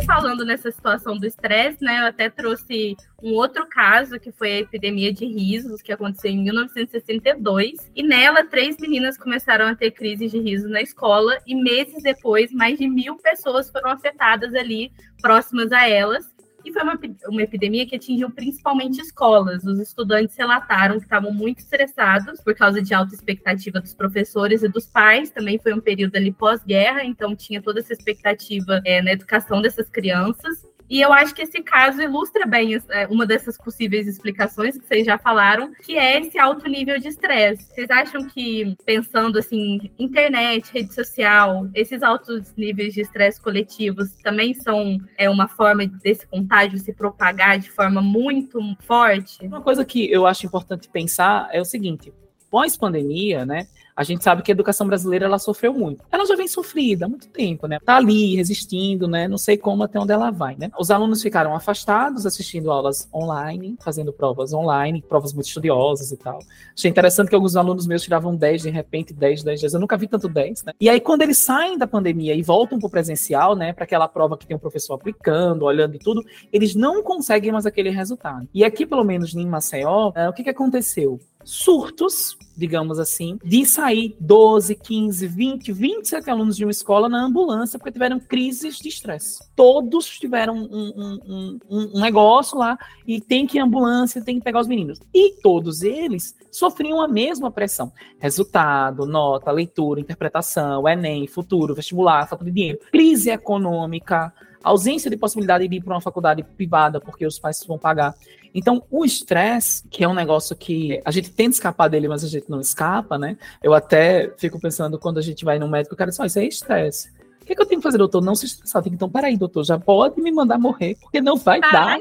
Falando 0.05 0.45
nessa 0.45 0.71
situação 0.71 1.17
do 1.17 1.25
estresse, 1.25 1.83
né, 1.83 2.01
eu 2.01 2.07
até 2.07 2.29
trouxe 2.29 2.95
um 3.21 3.33
outro 3.33 3.65
caso 3.67 4.19
que 4.19 4.31
foi 4.31 4.51
a 4.51 4.59
epidemia 4.59 5.13
de 5.13 5.25
risos 5.25 5.81
que 5.81 5.91
aconteceu 5.91 6.29
em 6.29 6.43
1962 6.43 7.91
e 7.95 8.03
nela 8.03 8.45
três 8.45 8.77
meninas 8.77 9.17
começaram 9.17 9.65
a 9.65 9.75
ter 9.75 9.91
crises 9.91 10.31
de 10.31 10.39
riso 10.39 10.67
na 10.67 10.81
escola 10.81 11.37
e 11.47 11.55
meses 11.55 12.03
depois 12.03 12.51
mais 12.51 12.77
de 12.77 12.87
mil 12.87 13.15
pessoas 13.17 13.69
foram 13.69 13.91
afetadas 13.91 14.53
ali 14.53 14.91
próximas 15.21 15.71
a 15.71 15.87
elas 15.87 16.32
e 16.65 16.71
foi 16.71 16.81
uma, 16.83 16.99
uma 17.27 17.41
epidemia 17.41 17.85
que 17.85 17.95
atingiu 17.95 18.29
principalmente 18.29 19.01
escolas. 19.01 19.63
Os 19.63 19.79
estudantes 19.79 20.35
relataram 20.37 20.97
que 20.97 21.05
estavam 21.05 21.33
muito 21.33 21.59
estressados 21.59 22.41
por 22.41 22.55
causa 22.55 22.81
de 22.81 22.93
alta 22.93 23.13
expectativa 23.13 23.79
dos 23.79 23.93
professores 23.93 24.63
e 24.63 24.69
dos 24.69 24.85
pais. 24.85 25.29
Também 25.29 25.59
foi 25.59 25.73
um 25.73 25.81
período 25.81 26.15
ali 26.15 26.31
pós-guerra, 26.31 27.03
então 27.03 27.35
tinha 27.35 27.61
toda 27.61 27.79
essa 27.79 27.93
expectativa 27.93 28.81
é, 28.85 29.01
na 29.01 29.11
educação 29.11 29.61
dessas 29.61 29.89
crianças. 29.89 30.72
E 30.93 31.01
eu 31.01 31.11
acho 31.11 31.33
que 31.33 31.41
esse 31.41 31.59
caso 31.63 31.99
ilustra 32.03 32.45
bem 32.45 32.79
é, 32.89 33.07
uma 33.07 33.25
dessas 33.25 33.57
possíveis 33.57 34.07
explicações 34.07 34.77
que 34.77 34.85
vocês 34.85 35.03
já 35.03 35.17
falaram, 35.17 35.73
que 35.81 35.97
é 35.97 36.19
esse 36.19 36.37
alto 36.37 36.69
nível 36.69 36.99
de 36.99 37.07
estresse. 37.07 37.63
Vocês 37.63 37.89
acham 37.89 38.27
que, 38.27 38.77
pensando 38.85 39.39
assim, 39.39 39.91
internet, 39.97 40.71
rede 40.71 40.93
social, 40.93 41.67
esses 41.73 42.03
altos 42.03 42.53
níveis 42.55 42.93
de 42.93 43.01
estresse 43.01 43.41
coletivos 43.41 44.11
também 44.21 44.53
são 44.53 44.99
é, 45.17 45.27
uma 45.27 45.47
forma 45.47 45.87
desse 45.87 46.27
contágio 46.27 46.77
se 46.77 46.93
propagar 46.93 47.57
de 47.57 47.71
forma 47.71 47.99
muito 47.99 48.59
forte? 48.81 49.43
Uma 49.47 49.61
coisa 49.61 49.83
que 49.83 50.11
eu 50.11 50.27
acho 50.27 50.45
importante 50.45 50.87
pensar 50.89 51.49
é 51.51 51.59
o 51.59 51.65
seguinte: 51.65 52.13
pós-pandemia, 52.51 53.47
né? 53.47 53.65
A 53.95 54.03
gente 54.03 54.23
sabe 54.23 54.41
que 54.41 54.51
a 54.51 54.53
educação 54.53 54.87
brasileira 54.87 55.25
ela 55.25 55.39
sofreu 55.39 55.73
muito. 55.73 56.03
Ela 56.11 56.25
já 56.25 56.35
vem 56.35 56.47
sofrida 56.47 57.05
há 57.05 57.09
muito 57.09 57.27
tempo, 57.29 57.67
né? 57.67 57.79
Tá 57.85 57.97
ali 57.97 58.35
resistindo, 58.35 59.07
né? 59.07 59.27
Não 59.27 59.37
sei 59.37 59.57
como 59.57 59.83
até 59.83 59.99
onde 59.99 60.11
ela 60.11 60.31
vai, 60.31 60.55
né? 60.55 60.71
Os 60.79 60.89
alunos 60.89 61.21
ficaram 61.21 61.55
afastados, 61.55 62.25
assistindo 62.25 62.71
aulas 62.71 63.07
online, 63.13 63.77
fazendo 63.83 64.11
provas 64.11 64.53
online, 64.53 65.03
provas 65.07 65.33
muito 65.33 65.47
estudiosas 65.47 66.11
e 66.11 66.17
tal. 66.17 66.39
Achei 66.75 66.89
interessante 66.89 67.29
que 67.29 67.35
alguns 67.35 67.55
alunos 67.55 67.85
meus 67.85 68.01
tiravam 68.01 68.35
10, 68.35 68.63
de 68.63 68.69
repente 68.69 69.13
10, 69.13 69.43
10, 69.43 69.61
10. 69.61 69.73
Eu 69.73 69.79
nunca 69.79 69.97
vi 69.97 70.07
tanto 70.07 70.27
10, 70.27 70.63
né? 70.63 70.73
E 70.79 70.89
aí 70.89 70.99
quando 70.99 71.21
eles 71.21 71.37
saem 71.37 71.77
da 71.77 71.85
pandemia 71.85 72.33
e 72.33 72.41
voltam 72.41 72.79
pro 72.79 72.89
presencial, 72.89 73.55
né, 73.55 73.73
para 73.73 73.83
aquela 73.83 74.07
prova 74.07 74.37
que 74.37 74.47
tem 74.47 74.55
um 74.55 74.59
professor 74.59 74.95
aplicando, 74.95 75.65
olhando 75.65 75.95
e 75.95 75.99
tudo, 75.99 76.23
eles 76.51 76.75
não 76.75 77.03
conseguem 77.03 77.51
mais 77.51 77.65
aquele 77.65 77.89
resultado. 77.89 78.47
E 78.53 78.63
aqui, 78.63 78.85
pelo 78.85 79.03
menos 79.03 79.35
em 79.35 79.45
Maceió, 79.45 80.11
é, 80.15 80.29
o 80.29 80.33
que, 80.33 80.43
que 80.43 80.49
aconteceu? 80.49 81.19
Surtos, 81.43 82.37
digamos 82.55 82.99
assim, 82.99 83.37
de 83.43 83.65
sair 83.65 84.15
12, 84.19 84.75
15, 84.75 85.27
20, 85.27 85.71
27 85.71 86.29
alunos 86.29 86.55
de 86.55 86.65
uma 86.65 86.71
escola 86.71 87.09
na 87.09 87.23
ambulância 87.23 87.79
porque 87.79 87.91
tiveram 87.91 88.19
crises 88.19 88.77
de 88.77 88.89
estresse. 88.89 89.43
Todos 89.55 90.07
tiveram 90.07 90.55
um, 90.55 90.93
um, 90.95 91.19
um, 91.27 91.59
um, 91.95 91.99
negócio 91.99 92.57
lá 92.57 92.77
e 93.07 93.19
tem 93.19 93.47
que 93.47 93.57
ir 93.57 93.61
ambulância, 93.61 94.23
tem 94.23 94.37
que 94.37 94.43
pegar 94.43 94.59
os 94.59 94.67
meninos. 94.67 94.99
E 95.13 95.41
todos 95.41 95.81
eles 95.81 96.35
sofriam 96.51 97.01
a 97.01 97.07
mesma 97.07 97.51
pressão. 97.51 97.91
Resultado, 98.19 99.05
nota, 99.05 99.51
leitura, 99.51 99.99
interpretação, 99.99 100.87
Enem, 100.87 101.27
futuro, 101.27 101.73
vestibular, 101.73 102.27
falta 102.27 102.45
de 102.45 102.51
dinheiro, 102.51 102.79
crise 102.91 103.31
econômica, 103.31 104.31
ausência 104.63 105.09
de 105.09 105.17
possibilidade 105.17 105.67
de 105.67 105.75
ir 105.75 105.81
para 105.81 105.93
uma 105.93 106.01
faculdade 106.01 106.41
privada 106.41 107.01
porque 107.01 107.25
os 107.25 107.37
pais 107.37 107.63
vão 107.67 107.77
pagar. 107.77 108.15
Então, 108.53 108.83
o 108.91 109.03
estresse, 109.03 109.83
que 109.89 110.03
é 110.03 110.07
um 110.07 110.13
negócio 110.13 110.55
que 110.55 111.01
a 111.03 111.11
gente 111.11 111.31
tenta 111.31 111.51
escapar 111.51 111.87
dele, 111.87 112.07
mas 112.07 112.23
a 112.23 112.27
gente 112.27 112.49
não 112.49 112.61
escapa, 112.61 113.17
né? 113.17 113.37
Eu 113.61 113.73
até 113.73 114.33
fico 114.37 114.59
pensando 114.59 114.99
quando 114.99 115.17
a 115.17 115.21
gente 115.21 115.43
vai 115.43 115.57
no 115.57 115.67
médico, 115.67 115.95
o 115.95 115.97
cara 115.97 116.11
diz, 116.11 116.19
isso 116.19 116.39
é 116.39 116.45
estresse. 116.45 117.11
O 117.41 117.45
que, 117.45 117.51
é 117.51 117.55
que, 117.55 117.61
eu 117.61 117.65
tenho 117.65 117.81
que 117.81 117.83
fazer, 117.83 117.97
doutor? 117.97 118.21
Não 118.21 118.35
se 118.35 118.45
estressar. 118.45 118.81
Tenho, 118.81 118.93
então, 118.93 119.09
peraí, 119.09 119.35
doutor, 119.35 119.65
já 119.65 119.77
pode 119.77 120.21
me 120.21 120.31
mandar 120.31 120.57
morrer, 120.57 120.95
porque 121.01 121.19
não 121.19 121.35
vai 121.35 121.59
ah, 121.61 121.71
dar. 121.71 121.99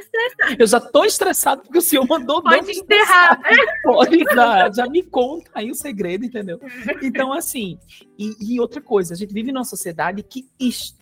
Eu 0.57 0.67
já 0.69 0.79
tô 0.79 1.05
estressado 1.05 1.63
porque 1.63 1.79
o 1.79 1.83
senhor 1.83 2.07
mandou 2.07 2.41
Pode 2.41 2.71
enterrar. 2.71 3.41
Pode 3.83 4.23
dar. 4.37 4.73
Já 4.73 4.87
me 4.87 5.03
conta 5.03 5.51
aí 5.53 5.69
o 5.69 5.75
segredo, 5.75 6.25
entendeu? 6.25 6.61
Então, 7.03 7.33
assim, 7.33 7.77
e, 8.17 8.55
e 8.55 8.61
outra 8.61 8.81
coisa, 8.81 9.15
a 9.15 9.17
gente 9.17 9.35
vive 9.35 9.51
numa 9.51 9.65
sociedade 9.65 10.23
que 10.23 10.47
estressa 10.61 11.02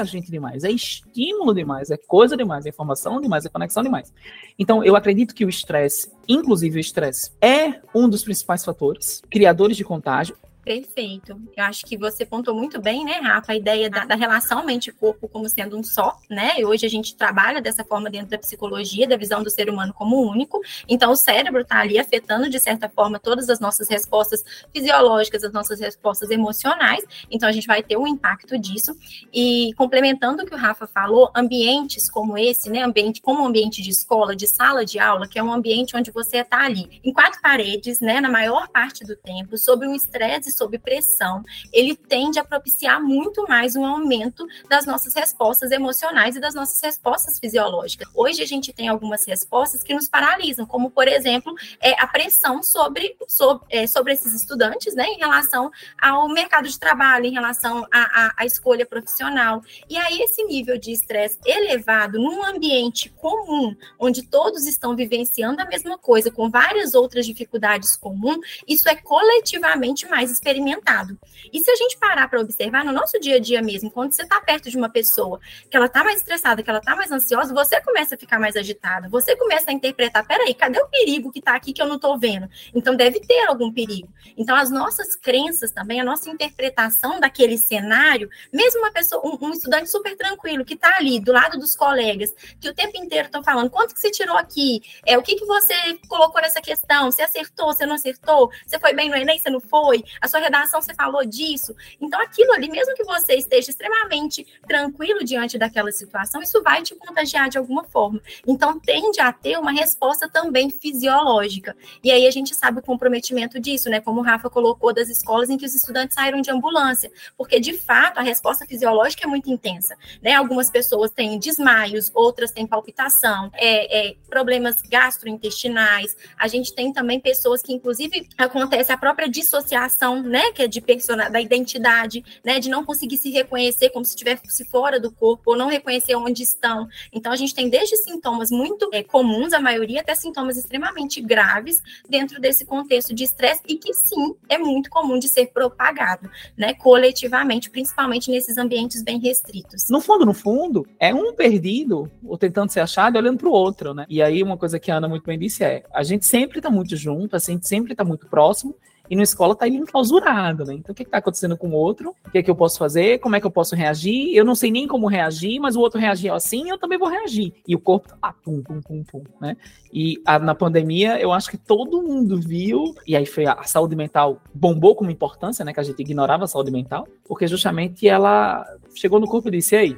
a 0.00 0.04
gente 0.04 0.30
demais, 0.30 0.64
é 0.64 0.70
estímulo 0.70 1.54
demais, 1.54 1.90
é 1.90 1.96
coisa 1.96 2.36
demais, 2.36 2.66
é 2.66 2.68
informação 2.68 3.20
demais, 3.20 3.44
é 3.44 3.48
conexão 3.48 3.82
demais. 3.82 4.12
Então, 4.58 4.82
eu 4.82 4.96
acredito 4.96 5.34
que 5.34 5.44
o 5.44 5.48
estresse, 5.48 6.10
inclusive 6.28 6.78
o 6.78 6.80
estresse, 6.80 7.30
é 7.40 7.80
um 7.94 8.08
dos 8.08 8.24
principais 8.24 8.64
fatores 8.64 9.22
criadores 9.30 9.76
de 9.76 9.84
contágio. 9.84 10.36
Perfeito. 10.64 11.38
Eu 11.54 11.64
acho 11.64 11.84
que 11.84 11.96
você 11.96 12.24
pontou 12.24 12.54
muito 12.54 12.80
bem, 12.80 13.04
né, 13.04 13.20
Rafa, 13.20 13.52
a 13.52 13.56
ideia 13.56 13.90
da, 13.90 14.06
da 14.06 14.14
relação 14.14 14.64
mente-corpo 14.64 15.28
como 15.28 15.46
sendo 15.46 15.76
um 15.76 15.84
só, 15.84 16.16
né? 16.30 16.58
E 16.58 16.64
hoje 16.64 16.86
a 16.86 16.88
gente 16.88 17.14
trabalha 17.14 17.60
dessa 17.60 17.84
forma 17.84 18.08
dentro 18.08 18.30
da 18.30 18.38
psicologia, 18.38 19.06
da 19.06 19.16
visão 19.16 19.42
do 19.42 19.50
ser 19.50 19.68
humano 19.68 19.92
como 19.92 20.22
único. 20.26 20.62
Então, 20.88 21.12
o 21.12 21.16
cérebro 21.16 21.60
está 21.60 21.80
ali 21.80 21.98
afetando, 21.98 22.48
de 22.48 22.58
certa 22.58 22.88
forma, 22.88 23.18
todas 23.18 23.50
as 23.50 23.60
nossas 23.60 23.88
respostas 23.90 24.42
fisiológicas, 24.72 25.44
as 25.44 25.52
nossas 25.52 25.80
respostas 25.80 26.30
emocionais. 26.30 27.04
Então, 27.30 27.46
a 27.46 27.52
gente 27.52 27.66
vai 27.66 27.82
ter 27.82 27.98
um 27.98 28.06
impacto 28.06 28.58
disso. 28.58 28.96
E 29.30 29.74
complementando 29.76 30.44
o 30.44 30.46
que 30.46 30.54
o 30.54 30.58
Rafa 30.58 30.86
falou, 30.86 31.30
ambientes 31.36 32.08
como 32.10 32.38
esse, 32.38 32.70
né, 32.70 32.82
ambiente 32.82 33.20
como 33.20 33.44
ambiente 33.46 33.82
de 33.82 33.90
escola, 33.90 34.34
de 34.34 34.46
sala 34.46 34.82
de 34.82 34.98
aula, 34.98 35.28
que 35.28 35.38
é 35.38 35.42
um 35.42 35.52
ambiente 35.52 35.94
onde 35.94 36.10
você 36.10 36.38
está 36.38 36.64
ali, 36.64 37.00
em 37.04 37.12
quatro 37.12 37.38
paredes, 37.42 38.00
né, 38.00 38.18
na 38.18 38.30
maior 38.30 38.68
parte 38.68 39.04
do 39.04 39.14
tempo, 39.14 39.58
sob 39.58 39.86
um 39.86 39.94
estresse 39.94 40.53
sob 40.56 40.78
pressão, 40.78 41.42
ele 41.72 41.94
tende 41.94 42.38
a 42.38 42.44
propiciar 42.44 43.02
muito 43.02 43.46
mais 43.48 43.76
um 43.76 43.84
aumento 43.84 44.46
das 44.68 44.86
nossas 44.86 45.14
respostas 45.14 45.70
emocionais 45.70 46.36
e 46.36 46.40
das 46.40 46.54
nossas 46.54 46.80
respostas 46.80 47.38
fisiológicas. 47.38 48.08
Hoje 48.14 48.42
a 48.42 48.46
gente 48.46 48.72
tem 48.72 48.88
algumas 48.88 49.24
respostas 49.26 49.82
que 49.82 49.94
nos 49.94 50.08
paralisam, 50.08 50.66
como 50.66 50.90
por 50.90 51.08
exemplo 51.08 51.54
é, 51.80 52.00
a 52.00 52.06
pressão 52.06 52.62
sobre, 52.62 53.16
sobre, 53.28 53.66
é, 53.70 53.86
sobre 53.86 54.12
esses 54.12 54.34
estudantes, 54.34 54.94
né, 54.94 55.06
em 55.06 55.18
relação 55.18 55.70
ao 56.00 56.28
mercado 56.28 56.68
de 56.68 56.78
trabalho, 56.78 57.26
em 57.26 57.32
relação 57.32 57.86
à 57.92 58.44
escolha 58.44 58.86
profissional. 58.86 59.62
E 59.88 59.96
aí 59.96 60.20
esse 60.20 60.44
nível 60.44 60.78
de 60.78 60.92
estresse 60.92 61.38
elevado 61.44 62.18
num 62.18 62.44
ambiente 62.44 63.08
comum, 63.10 63.74
onde 63.98 64.22
todos 64.22 64.66
estão 64.66 64.96
vivenciando 64.96 65.60
a 65.60 65.64
mesma 65.64 65.98
coisa, 65.98 66.30
com 66.30 66.50
várias 66.50 66.94
outras 66.94 67.26
dificuldades 67.26 67.96
comuns, 67.96 68.62
isso 68.66 68.88
é 68.88 68.94
coletivamente 68.94 70.06
mais 70.08 70.30
experimentado. 70.44 71.18
E 71.50 71.60
se 71.60 71.70
a 71.70 71.74
gente 71.74 71.96
parar 71.96 72.28
para 72.28 72.40
observar 72.40 72.84
no 72.84 72.92
nosso 72.92 73.18
dia 73.18 73.36
a 73.36 73.38
dia 73.38 73.62
mesmo, 73.62 73.90
quando 73.90 74.12
você 74.12 74.22
está 74.22 74.40
perto 74.42 74.68
de 74.68 74.76
uma 74.76 74.90
pessoa 74.90 75.40
que 75.70 75.76
ela 75.76 75.86
está 75.86 76.04
mais 76.04 76.18
estressada, 76.18 76.62
que 76.62 76.68
ela 76.68 76.80
está 76.80 76.94
mais 76.94 77.10
ansiosa, 77.10 77.54
você 77.54 77.80
começa 77.80 78.14
a 78.14 78.18
ficar 78.18 78.38
mais 78.38 78.54
agitado, 78.54 79.08
você 79.08 79.34
começa 79.36 79.70
a 79.70 79.72
interpretar, 79.72 80.26
peraí, 80.26 80.54
cadê 80.54 80.78
o 80.78 80.88
perigo 80.88 81.32
que 81.32 81.38
está 81.38 81.54
aqui 81.54 81.72
que 81.72 81.80
eu 81.80 81.86
não 81.86 81.96
estou 81.96 82.18
vendo? 82.18 82.48
Então 82.74 82.94
deve 82.94 83.20
ter 83.20 83.46
algum 83.48 83.72
perigo. 83.72 84.08
Então 84.36 84.54
as 84.54 84.70
nossas 84.70 85.16
crenças 85.16 85.70
também, 85.70 86.00
a 86.00 86.04
nossa 86.04 86.28
interpretação 86.28 87.18
daquele 87.18 87.56
cenário, 87.56 88.28
mesmo 88.52 88.80
uma 88.80 88.92
pessoa, 88.92 89.22
um, 89.24 89.46
um 89.46 89.52
estudante 89.52 89.90
super 89.90 90.14
tranquilo 90.16 90.64
que 90.64 90.74
está 90.74 90.96
ali 90.98 91.20
do 91.20 91.32
lado 91.32 91.58
dos 91.58 91.74
colegas, 91.74 92.34
que 92.60 92.68
o 92.68 92.74
tempo 92.74 92.96
inteiro 92.98 93.26
estão 93.26 93.42
falando, 93.42 93.70
quanto 93.70 93.94
que 93.94 94.00
você 94.00 94.10
tirou 94.10 94.36
aqui? 94.36 94.82
É 95.06 95.16
o 95.16 95.22
que 95.22 95.36
que 95.36 95.46
você 95.46 95.74
colocou 96.08 96.40
nessa 96.42 96.60
questão? 96.60 97.10
Você 97.10 97.22
acertou? 97.22 97.72
Você 97.72 97.86
não 97.86 97.94
acertou? 97.94 98.50
Você 98.66 98.78
foi 98.78 98.92
bem 98.92 99.08
no 99.08 99.16
Enem? 99.16 99.38
Você 99.38 99.48
não 99.48 99.60
foi? 99.60 100.04
A 100.20 100.28
sua 100.34 100.40
redação 100.40 100.82
você 100.82 100.92
falou 100.92 101.24
disso. 101.24 101.74
Então, 102.00 102.20
aquilo 102.20 102.52
ali, 102.52 102.68
mesmo 102.68 102.94
que 102.94 103.04
você 103.04 103.34
esteja 103.34 103.70
extremamente 103.70 104.44
tranquilo 104.66 105.22
diante 105.22 105.56
daquela 105.56 105.92
situação, 105.92 106.42
isso 106.42 106.60
vai 106.62 106.82
te 106.82 106.94
contagiar 106.96 107.48
de 107.48 107.56
alguma 107.56 107.84
forma. 107.84 108.20
Então, 108.46 108.80
tende 108.80 109.20
a 109.20 109.32
ter 109.32 109.56
uma 109.58 109.70
resposta 109.70 110.28
também 110.28 110.70
fisiológica. 110.70 111.76
E 112.02 112.10
aí 112.10 112.26
a 112.26 112.30
gente 112.32 112.54
sabe 112.54 112.80
o 112.80 112.82
comprometimento 112.82 113.60
disso, 113.60 113.88
né? 113.88 114.00
Como 114.00 114.20
o 114.20 114.24
Rafa 114.24 114.50
colocou, 114.50 114.92
das 114.92 115.08
escolas 115.08 115.48
em 115.50 115.56
que 115.56 115.64
os 115.64 115.74
estudantes 115.74 116.14
saíram 116.14 116.40
de 116.40 116.50
ambulância, 116.50 117.10
porque 117.36 117.60
de 117.60 117.72
fato 117.72 118.18
a 118.18 118.22
resposta 118.22 118.66
fisiológica 118.66 119.24
é 119.24 119.26
muito 119.26 119.50
intensa, 119.50 119.96
né? 120.20 120.32
Algumas 120.34 120.68
pessoas 120.68 121.10
têm 121.10 121.38
desmaios, 121.38 122.10
outras 122.12 122.50
têm 122.50 122.66
palpitação, 122.66 123.50
é, 123.54 124.08
é, 124.10 124.16
problemas 124.34 124.82
gastrointestinais. 124.90 126.16
A 126.36 126.48
gente 126.48 126.74
tem 126.74 126.92
também 126.92 127.20
pessoas 127.20 127.62
que, 127.62 127.72
inclusive, 127.72 128.26
acontece 128.36 128.90
a 128.90 128.98
própria 128.98 129.28
dissociação 129.28 130.20
né, 130.24 130.50
que 130.50 130.62
é 130.62 130.66
de 130.66 130.80
persona, 130.80 131.28
da 131.30 131.40
identidade, 131.40 132.24
né, 132.44 132.58
de 132.58 132.68
não 132.68 132.84
conseguir 132.84 133.16
se 133.16 133.30
reconhecer 133.30 133.90
como 133.90 134.04
se 134.04 134.10
estivesse 134.10 134.64
fora 134.64 134.98
do 134.98 135.12
corpo, 135.12 135.52
ou 135.52 135.56
não 135.56 135.68
reconhecer 135.68 136.16
onde 136.16 136.42
estão. 136.42 136.88
Então, 137.12 137.30
a 137.30 137.36
gente 137.36 137.54
tem 137.54 137.68
desde 137.68 137.96
sintomas 137.98 138.50
muito 138.50 138.90
é, 138.92 139.04
comuns, 139.04 139.52
a 139.52 139.60
maioria, 139.60 140.00
até 140.00 140.16
sintomas 140.16 140.56
extremamente 140.56 141.20
graves 141.20 141.80
dentro 142.08 142.40
desse 142.40 142.64
contexto 142.64 143.14
de 143.14 143.22
estresse 143.22 143.62
e 143.68 143.76
que, 143.76 143.94
sim, 143.94 144.34
é 144.48 144.58
muito 144.58 144.90
comum 144.90 145.16
de 145.16 145.28
ser 145.28 145.46
propagado, 145.52 146.28
né, 146.56 146.74
coletivamente, 146.74 147.70
principalmente 147.70 148.32
nesses 148.32 148.58
ambientes 148.58 149.00
bem 149.00 149.20
restritos. 149.20 149.88
No 149.88 150.00
fundo, 150.00 150.26
no 150.26 150.34
fundo, 150.34 150.84
é 150.98 151.14
um 151.14 151.32
perdido, 151.32 152.10
ou 152.24 152.36
tentando 152.36 152.72
ser 152.72 152.80
achado, 152.80 153.16
olhando 153.16 153.38
para 153.38 153.48
o 153.48 153.52
outro, 153.52 153.94
né? 153.94 154.06
E 154.08 154.22
aí, 154.24 154.42
uma 154.42 154.56
coisa 154.56 154.78
que 154.78 154.90
a 154.90 154.96
Ana 154.96 155.08
muito 155.08 155.24
bem 155.24 155.38
disse 155.38 155.62
é: 155.62 155.84
a 155.92 156.02
gente 156.02 156.26
sempre 156.26 156.58
está 156.58 156.70
muito 156.70 156.96
junto, 156.96 157.36
a 157.36 157.38
gente 157.38 157.68
sempre 157.68 157.92
está 157.92 158.04
muito 158.04 158.26
próximo, 158.26 158.74
e 159.08 159.14
na 159.14 159.22
escola 159.22 159.54
tá 159.54 159.66
ele 159.66 159.76
enclausurado, 159.76 160.64
né? 160.64 160.74
Então 160.74 160.92
o 160.92 160.96
que, 160.96 161.04
que 161.04 161.10
tá 161.10 161.18
acontecendo 161.18 161.56
com 161.56 161.68
o 161.68 161.74
outro? 161.74 162.14
O 162.26 162.30
que, 162.30 162.42
que 162.42 162.50
eu 162.50 162.56
posso 162.56 162.78
fazer? 162.78 163.18
Como 163.18 163.36
é 163.36 163.40
que 163.40 163.46
eu 163.46 163.50
posso 163.50 163.76
reagir? 163.76 164.34
Eu 164.34 164.44
não 164.44 164.54
sei 164.54 164.70
nem 164.70 164.86
como 164.86 165.06
reagir, 165.06 165.60
mas 165.60 165.76
o 165.76 165.80
outro 165.80 166.00
reagiu 166.00 166.34
assim, 166.34 166.70
eu 166.70 166.78
também 166.78 166.98
vou 166.98 167.08
reagir. 167.08 167.52
E 167.68 167.74
o 167.74 167.78
corpo 167.78 168.08
tá 168.08 168.34
pum, 168.42 168.62
pum, 168.62 168.80
pum, 168.80 169.04
pum, 169.04 169.22
né? 169.40 169.56
E 169.92 170.20
a, 170.24 170.38
na 170.38 170.54
pandemia, 170.54 171.20
eu 171.20 171.32
acho 171.32 171.50
que 171.50 171.58
todo 171.58 172.02
mundo 172.02 172.40
viu, 172.40 172.94
e 173.06 173.14
aí 173.14 173.26
foi 173.26 173.46
a, 173.46 173.52
a 173.52 173.64
saúde 173.64 173.94
mental 173.94 174.40
bombou 174.54 174.94
como 174.96 175.10
importância, 175.10 175.64
né? 175.64 175.72
Que 175.72 175.80
a 175.80 175.84
gente 175.84 176.00
ignorava 176.00 176.44
a 176.44 176.48
saúde 176.48 176.70
mental, 176.70 177.06
porque 177.24 177.46
justamente 177.46 178.08
ela 178.08 178.64
chegou 178.94 179.20
no 179.20 179.26
corpo 179.26 179.48
e 179.48 179.52
disse: 179.52 179.76
Ei, 179.76 179.96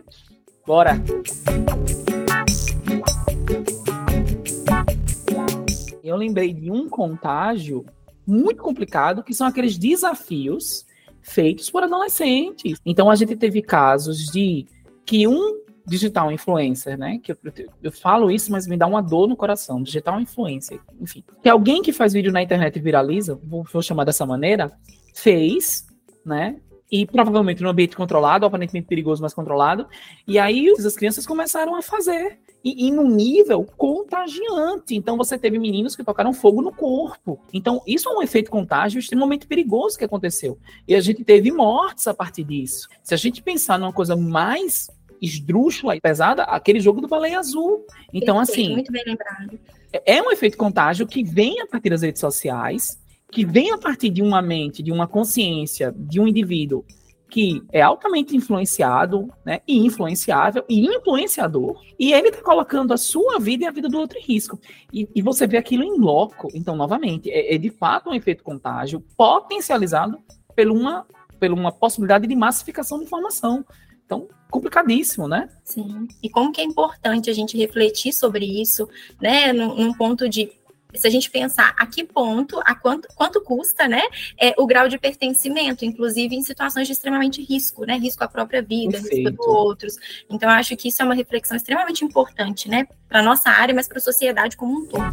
bora! 0.67 1.01
Eu 6.07 6.15
lembrei 6.15 6.53
de 6.53 6.71
um 6.71 6.89
contágio 6.89 7.85
muito 8.25 8.63
complicado, 8.63 9.25
que 9.25 9.35
são 9.35 9.45
aqueles 9.45 9.77
desafios 9.77 10.87
feitos 11.21 11.69
por 11.69 11.83
adolescentes. 11.83 12.79
Então 12.87 13.11
a 13.11 13.17
gente 13.17 13.35
teve 13.35 13.61
casos 13.61 14.27
de 14.27 14.67
que 15.05 15.27
um 15.27 15.61
digital 15.85 16.31
influencer, 16.31 16.97
né? 16.97 17.19
Que 17.21 17.33
eu, 17.33 17.39
eu, 17.83 17.91
falo 17.91 18.31
isso, 18.31 18.53
mas 18.53 18.69
me 18.69 18.77
dá 18.77 18.87
uma 18.87 19.01
dor 19.01 19.29
no 19.29 19.37
coração. 19.37 19.83
Digital 19.83 20.21
influencer, 20.21 20.81
enfim. 21.01 21.25
Que 21.43 21.49
alguém 21.49 21.83
que 21.83 21.93
faz 21.93 22.13
vídeo 22.13 22.31
na 22.31 22.43
internet 22.43 22.77
e 22.77 22.81
viraliza, 22.81 23.35
vou, 23.43 23.65
vou 23.65 23.83
chamar 23.83 24.05
dessa 24.05 24.25
maneira, 24.25 24.71
fez, 25.13 25.89
né? 26.25 26.57
E 26.91 27.05
provavelmente 27.05 27.65
no 27.65 27.69
ambiente 27.69 27.97
controlado, 27.97 28.47
aparentemente 28.47 28.87
perigoso, 28.87 29.21
mas 29.21 29.35
controlado. 29.35 29.89
E 30.27 30.39
aí 30.39 30.71
as 30.71 30.97
crianças 30.97 31.27
começaram 31.27 31.75
a 31.75 31.83
fazer 31.83 32.39
e, 32.67 32.89
e 32.89 32.91
no 32.91 33.05
nível 33.05 33.65
contagiante. 33.77 34.97
Então 34.97 35.17
você 35.17 35.39
teve 35.39 35.57
meninos 35.57 35.95
que 35.95 36.03
tocaram 36.03 36.33
fogo 36.33 36.61
no 36.61 36.73
corpo. 36.73 37.39
Então 37.53 37.81
isso 37.87 38.09
é 38.09 38.13
um 38.13 38.23
efeito 38.23 38.51
contágio 38.51 38.99
extremamente 38.99 39.47
perigoso 39.47 39.97
que 39.97 40.05
aconteceu. 40.05 40.59
E 40.89 40.97
a 40.97 41.01
gente 41.01 41.23
teve 41.23 41.53
mortes 41.53 42.09
a 42.09 42.15
partir 42.15 42.43
disso. 42.43 42.89
Se 43.05 43.15
a 43.15 43.17
gente 43.17 43.41
pensar 43.41 43.79
numa 43.79 43.93
coisa 43.93 44.17
mais 44.17 44.91
esdrúxula 45.23 45.95
e 45.95 46.01
pesada, 46.01 46.43
aquele 46.43 46.81
jogo 46.81 47.01
do 47.01 47.07
baleia 47.07 47.39
azul. 47.39 47.87
Então, 48.13 48.37
assim. 48.37 48.73
Muito 48.73 48.91
bem 48.91 49.05
lembrado. 49.07 49.59
É 50.05 50.21
um 50.21 50.33
efeito 50.33 50.59
contágio 50.59 51.07
que 51.07 51.23
vem 51.23 51.61
a 51.61 51.67
partir 51.67 51.91
das 51.91 52.03
redes 52.03 52.21
sociais, 52.21 52.99
que 53.31 53.47
vem 53.47 53.71
a 53.71 53.79
partir 53.79 54.11
de 54.11 54.23
uma 54.23 54.43
mente, 54.43 54.83
de 54.83 54.91
uma 54.91 55.07
consciência 55.07 55.95
de 55.97 56.19
um 56.21 56.27
indivíduo 56.27 56.85
que 57.29 57.63
é 57.73 57.83
altamente 57.83 58.37
influenciado, 58.37 59.33
né, 59.45 59.61
e 59.67 59.79
influenciável 59.79 60.65
e 60.69 60.87
influenciador, 60.87 61.81
e 61.99 62.13
ele 62.13 62.29
está 62.29 62.43
colocando 62.43 62.93
a 62.93 62.97
sua 62.97 63.39
vida 63.39 63.65
e 63.65 63.67
a 63.67 63.71
vida 63.71 63.89
do 63.89 63.99
outro 63.99 64.19
em 64.19 64.23
risco. 64.23 64.59
E, 64.93 65.09
e 65.15 65.23
você 65.23 65.47
vê 65.47 65.57
aquilo 65.57 65.83
em 65.83 65.99
loco. 65.99 66.49
Então, 66.55 66.77
novamente, 66.77 67.31
é, 67.31 67.55
é, 67.55 67.59
de 67.59 67.71
fato 67.71 68.11
um 68.11 68.15
efeito 68.15 68.45
contágio 68.45 69.03
potencializado 69.17 70.19
por 70.55 70.67
uma, 70.69 71.07
por 71.39 71.51
uma 71.51 71.73
possibilidade 71.73 72.27
de 72.27 72.37
massificação 72.37 72.99
de 72.99 73.05
informação. 73.05 73.65
Então, 74.05 74.29
complicadíssimo, 74.51 75.27
né? 75.27 75.49
Sim. 75.65 76.07
E 76.23 76.31
como 76.31 76.53
que 76.53 76.61
é 76.61 76.65
importante 76.65 77.29
a 77.29 77.33
gente 77.33 77.59
refletir 77.59 78.13
sobre 78.13 78.45
isso, 78.45 78.89
né, 79.21 79.53
num, 79.53 79.75
num 79.75 79.93
ponto 79.93 80.29
de 80.29 80.53
se 80.95 81.07
a 81.07 81.11
gente 81.11 81.31
pensar 81.31 81.75
a 81.77 81.87
que 81.87 82.05
ponto, 82.05 82.61
a 82.65 82.75
quanto, 82.75 83.09
quanto 83.15 83.41
custa, 83.43 83.87
né, 83.89 84.03
é, 84.41 84.55
o 84.59 84.67
grau 84.67 84.89
de 84.89 84.99
pertencimento, 84.99 85.85
inclusive 85.85 86.35
em 86.35 86.43
situações 86.43 86.87
de 86.87 86.93
extremamente 86.93 87.43
risco, 87.43 87.85
né, 87.85 87.97
risco 87.97 88.23
à 88.25 88.29
própria 88.29 88.63
vida, 88.63 88.93
Perfeito. 88.93 89.31
risco 89.31 89.37
dos 89.37 89.47
outros. 89.47 89.97
Então, 90.31 90.49
acho 90.51 90.77
que 90.77 90.89
isso 90.89 91.03
é 91.03 91.05
uma 91.05 91.15
reflexão 91.15 91.57
extremamente 91.57 92.05
importante, 92.05 92.69
né, 92.69 92.87
para 93.09 93.23
nossa 93.23 93.51
área, 93.51 93.75
mas 93.75 93.89
para 93.89 93.99
a 93.99 94.01
sociedade 94.01 94.57
como 94.57 94.81
um 94.81 94.87
todo. 94.87 95.13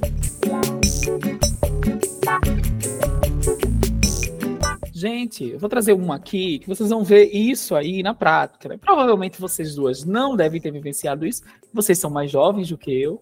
Gente, 4.94 5.50
eu 5.50 5.60
vou 5.60 5.68
trazer 5.68 5.92
uma 5.92 6.16
aqui 6.16 6.60
que 6.60 6.68
vocês 6.68 6.90
vão 6.90 7.04
ver 7.04 7.26
isso 7.26 7.76
aí 7.76 8.02
na 8.02 8.14
prática. 8.14 8.70
Né? 8.70 8.78
Provavelmente 8.78 9.42
vocês 9.42 9.76
duas 9.76 10.06
não 10.06 10.34
devem 10.34 10.62
ter 10.62 10.72
vivenciado 10.72 11.26
isso. 11.26 11.42
Vocês 11.74 12.00
são 12.00 12.10
mais 12.10 12.32
jovens 12.32 12.70
do 12.70 12.78
que 12.78 12.90
eu. 12.90 13.20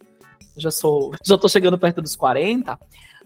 Já 0.58 0.72
sou, 0.72 1.14
já 1.24 1.38
tô 1.38 1.48
chegando 1.48 1.78
perto 1.78 2.02
dos 2.02 2.16
40. 2.16 2.78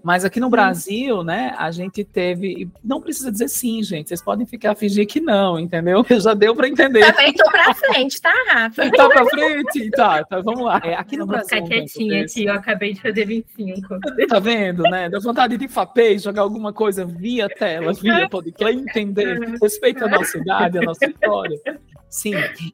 Mas 0.06 0.24
aqui 0.24 0.40
no 0.40 0.52
Brasil, 0.52 1.24
né, 1.24 1.56
a 1.58 1.72
gente 1.72 2.04
teve. 2.04 2.70
Não 2.84 3.02
precisa 3.02 3.32
dizer 3.32 3.48
sim, 3.48 3.82
gente. 3.82 4.10
Vocês 4.10 4.22
podem 4.22 4.46
ficar 4.46 4.76
fingir 4.76 5.08
que 5.08 5.20
não, 5.20 5.60
entendeu? 5.60 6.06
Já 6.22 6.36
deu 6.36 6.56
para 6.56 6.68
entender. 6.68 7.12
Também 7.12 7.34
tô 7.34 7.50
para 7.50 7.74
frente, 7.74 8.22
tá, 8.22 8.32
Rafa? 8.48 8.92
Tá 8.92 9.10
para 9.10 9.26
frente? 9.26 9.90
Tá, 9.90 10.24
tá, 10.24 10.42
vamos 10.42 10.64
lá. 10.64 10.80
É, 10.84 10.94
aqui 10.94 11.18
no 11.18 11.24
eu 11.24 11.28
Brasil. 11.28 11.58
Vou 11.58 11.68
ficar 11.68 11.80
quietinha 11.80 12.22
aqui, 12.24 12.46
eu 12.46 12.54
acabei 12.54 12.94
de 12.94 13.02
fazer 13.02 13.26
25. 13.26 14.00
Tá 14.30 14.38
vendo, 14.38 14.84
né? 14.84 15.10
Deu 15.10 15.20
vontade 15.20 15.58
de 15.58 15.68
faper, 15.68 16.20
jogar 16.20 16.44
alguma 16.44 16.72
coisa 16.72 17.04
via 17.04 17.50
tela, 17.50 17.92
via 17.94 18.30
podcast, 18.30 18.78
entender, 18.78 19.40
respeito 19.60 20.06
a 20.06 20.08
nossa 20.08 20.38
idade, 20.38 20.78
a 20.78 20.82
nossa 20.84 21.04
história. 21.04 21.60
Sim. 22.10 22.34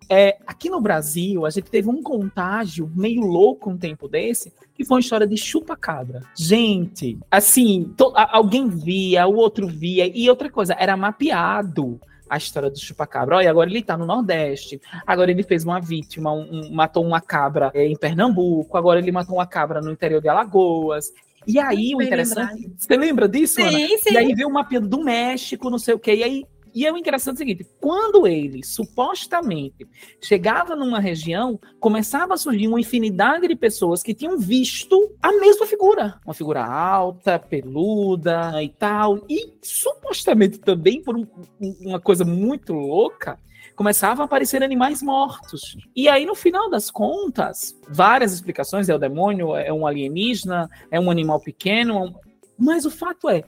É, 0.10 0.38
aqui 0.46 0.70
no 0.70 0.80
Brasil, 0.80 1.46
a 1.46 1.50
gente 1.50 1.70
teve 1.70 1.90
um 1.90 2.04
contágio 2.04 2.92
meio 2.96 3.22
louco 3.22 3.70
um 3.70 3.78
tempo 3.78 4.08
desse, 4.08 4.54
que 4.74 4.86
foi 4.86 4.98
uma 4.98 5.02
história 5.02 5.28
de 5.28 5.38
chupa-cabra. 5.38 6.22
Gente, 6.36 7.18
assim, 7.30 7.92
to, 7.98 8.14
a, 8.16 8.38
alguém 8.38 8.68
via, 8.70 9.26
o 9.28 9.36
outro 9.36 9.68
via, 9.68 10.06
e 10.08 10.30
outra 10.30 10.50
coisa, 10.50 10.76
era 10.78 10.96
mapeado 10.96 12.00
a 12.30 12.38
história 12.38 12.70
do 12.70 12.80
chupacabra. 12.80 13.36
Olha, 13.36 13.50
agora 13.50 13.70
ele 13.70 13.84
tá 13.84 13.98
no 13.98 14.06
Nordeste, 14.06 14.80
agora 15.06 15.30
ele 15.30 15.44
fez 15.44 15.66
uma 15.66 15.82
vítima, 15.82 16.32
um, 16.32 16.48
um, 16.50 16.74
matou 16.74 17.06
uma 17.06 17.20
cabra 17.20 17.72
é, 17.74 17.86
em 17.86 17.98
Pernambuco, 17.98 18.78
agora 18.78 19.00
ele 19.00 19.12
matou 19.12 19.36
uma 19.36 19.46
cabra 19.46 19.82
no 19.82 19.92
interior 19.92 20.22
de 20.22 20.30
Alagoas. 20.30 21.12
E 21.46 21.60
aí, 21.60 21.94
o 21.94 22.02
interessante. 22.02 22.54
Lembrado. 22.54 22.76
Você 22.78 22.98
lembra 22.98 23.28
disso, 23.28 23.56
sim, 23.56 23.64
Ana? 23.64 23.78
Sim. 23.78 24.14
E 24.14 24.18
aí 24.18 24.34
veio 24.34 24.48
uma 24.48 24.64
do 24.64 25.04
México, 25.04 25.70
não 25.70 25.80
sei 25.80 25.94
o 25.94 26.00
quê. 26.00 26.16
E 26.16 26.24
aí 26.24 26.46
e 26.74 26.86
é 26.86 26.92
o 26.92 26.98
interessante 26.98 27.34
é 27.34 27.36
o 27.36 27.38
seguinte: 27.38 27.68
quando 27.80 28.26
ele 28.26 28.64
supostamente 28.64 29.88
chegava 30.22 30.76
numa 30.76 31.00
região, 31.00 31.60
começava 31.80 32.34
a 32.34 32.38
surgir 32.38 32.68
uma 32.68 32.80
infinidade 32.80 33.48
de 33.48 33.56
pessoas 33.56 34.02
que 34.02 34.14
tinham 34.14 34.38
visto 34.38 35.16
a 35.22 35.32
mesma 35.34 35.66
figura. 35.66 36.20
Uma 36.26 36.34
figura 36.34 36.64
alta, 36.64 37.38
peluda 37.38 38.62
e 38.64 38.70
tal. 38.70 39.26
E 39.30 39.54
supostamente 39.62 40.60
também, 40.60 41.02
por 41.02 41.16
um, 41.16 41.28
uma 41.82 42.00
coisa 42.00 42.24
muito 42.24 42.74
louca, 42.74 43.38
começavam 43.76 44.24
a 44.24 44.26
aparecer 44.26 44.64
animais 44.64 45.02
mortos. 45.02 45.78
E 45.96 46.08
aí, 46.08 46.26
no 46.26 46.36
final 46.36 46.70
das 46.70 46.90
contas, 46.90 47.76
várias 47.90 48.34
explicações: 48.34 48.90
é 48.90 48.96
o 48.96 49.00
demônio, 49.00 49.56
é 49.56 49.72
um 49.74 49.86
alienígena, 49.86 50.70
é 50.90 51.00
um 51.00 51.12
animal 51.12 51.40
pequeno. 51.40 52.16
Mas 52.58 52.86
o 52.86 52.92
fato 52.92 53.28
é, 53.28 53.44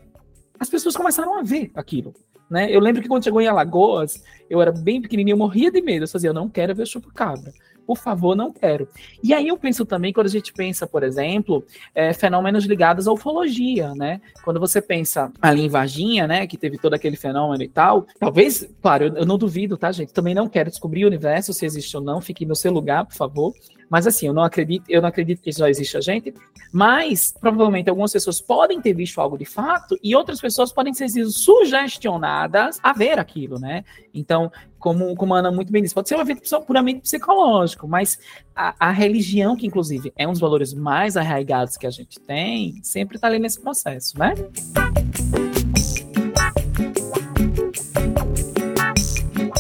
as 0.60 0.70
pessoas 0.70 0.96
começaram 0.96 1.38
a 1.38 1.44
ver 1.44 1.72
aquilo. 1.76 2.14
Né? 2.54 2.68
Eu 2.70 2.80
lembro 2.80 3.02
que 3.02 3.08
quando 3.08 3.24
chegou 3.24 3.42
em 3.42 3.48
Alagoas, 3.48 4.24
eu 4.48 4.62
era 4.62 4.72
bem 4.72 5.02
pequenininho, 5.02 5.34
eu 5.34 5.40
morria 5.40 5.72
de 5.72 5.82
medo. 5.82 6.04
Eu 6.04 6.08
fazia, 6.08 6.30
eu 6.30 6.34
não 6.36 6.48
quero 6.48 6.76
ver 6.76 6.86
chupa-cabra. 6.86 7.52
Por 7.84 7.98
favor, 7.98 8.36
não 8.36 8.54
quero. 8.54 8.88
E 9.24 9.34
aí 9.34 9.48
eu 9.48 9.58
penso 9.58 9.86
também, 9.88 10.14
quando 10.14 10.28
a 10.28 10.30
gente 10.30 10.54
pensa, 10.54 10.86
por 10.86 11.02
exemplo, 11.02 11.66
é, 11.96 12.14
fenômenos 12.14 12.64
ligados 12.66 13.08
à 13.08 13.12
ufologia, 13.12 13.92
né? 13.96 14.22
Quando 14.44 14.60
você 14.60 14.84
pensa 14.84 15.34
ali 15.42 15.64
em 15.64 15.68
Varginha, 15.68 16.28
né, 16.28 16.46
que 16.46 16.58
teve 16.58 16.78
todo 16.78 16.94
aquele 16.94 17.18
fenômeno 17.18 17.64
e 17.64 17.68
tal, 17.68 18.06
talvez, 18.20 18.70
claro, 18.82 19.06
eu, 19.06 19.16
eu 19.16 19.26
não 19.26 19.38
duvido, 19.38 19.76
tá, 19.76 19.92
gente? 19.92 20.14
Também 20.14 20.36
não 20.36 20.48
quero 20.48 20.70
descobrir 20.70 21.06
o 21.06 21.08
universo, 21.08 21.54
se 21.54 21.66
existe 21.66 21.98
ou 21.98 22.04
não, 22.04 22.22
fique 22.22 22.46
no 22.46 22.56
seu 22.56 22.72
lugar, 22.72 23.04
por 23.04 23.16
favor. 23.16 23.54
Mas 23.94 24.08
assim, 24.08 24.26
eu 24.26 24.34
não 24.34 24.42
acredito, 24.42 24.86
eu 24.90 25.04
não 25.04 25.10
acredito 25.10 25.40
que 25.40 25.52
já 25.52 25.70
existe 25.70 25.96
a 25.96 26.02
gente, 26.02 26.34
mas 26.72 27.32
provavelmente 27.40 27.92
algumas 27.92 28.12
pessoas 28.12 28.42
podem 28.42 28.82
ter 28.82 28.92
visto 28.92 29.22
algo 29.22 29.38
de 29.38 29.46
fato 29.46 29.96
e 30.02 30.16
outras 30.16 30.42
pessoas 30.42 30.74
podem 30.74 30.96
ser 30.96 31.08
sugestionadas 31.28 32.80
a 32.82 32.92
ver 32.92 33.20
aquilo, 33.20 33.60
né? 33.60 33.86
Então, 34.12 34.52
como, 34.80 35.16
como 35.16 35.36
a 35.36 35.38
Ana 35.38 35.52
muito 35.52 35.72
bem 35.72 35.84
disse, 35.84 35.94
pode 35.94 36.10
ser 36.10 36.16
um 36.16 36.22
evento 36.22 36.42
puramente 36.66 37.02
psicológico, 37.02 37.88
mas 37.88 38.18
a, 38.56 38.74
a 38.80 38.90
religião, 38.90 39.56
que 39.56 39.68
inclusive 39.68 40.12
é 40.18 40.28
um 40.28 40.32
dos 40.32 40.42
valores 40.42 40.74
mais 40.74 41.16
arraigados 41.16 41.78
que 41.78 41.86
a 41.86 41.92
gente 41.92 42.20
tem, 42.20 42.80
sempre 42.82 43.18
está 43.18 43.28
ali 43.28 43.38
nesse 43.38 43.62
processo, 43.62 44.18
né? 44.18 44.34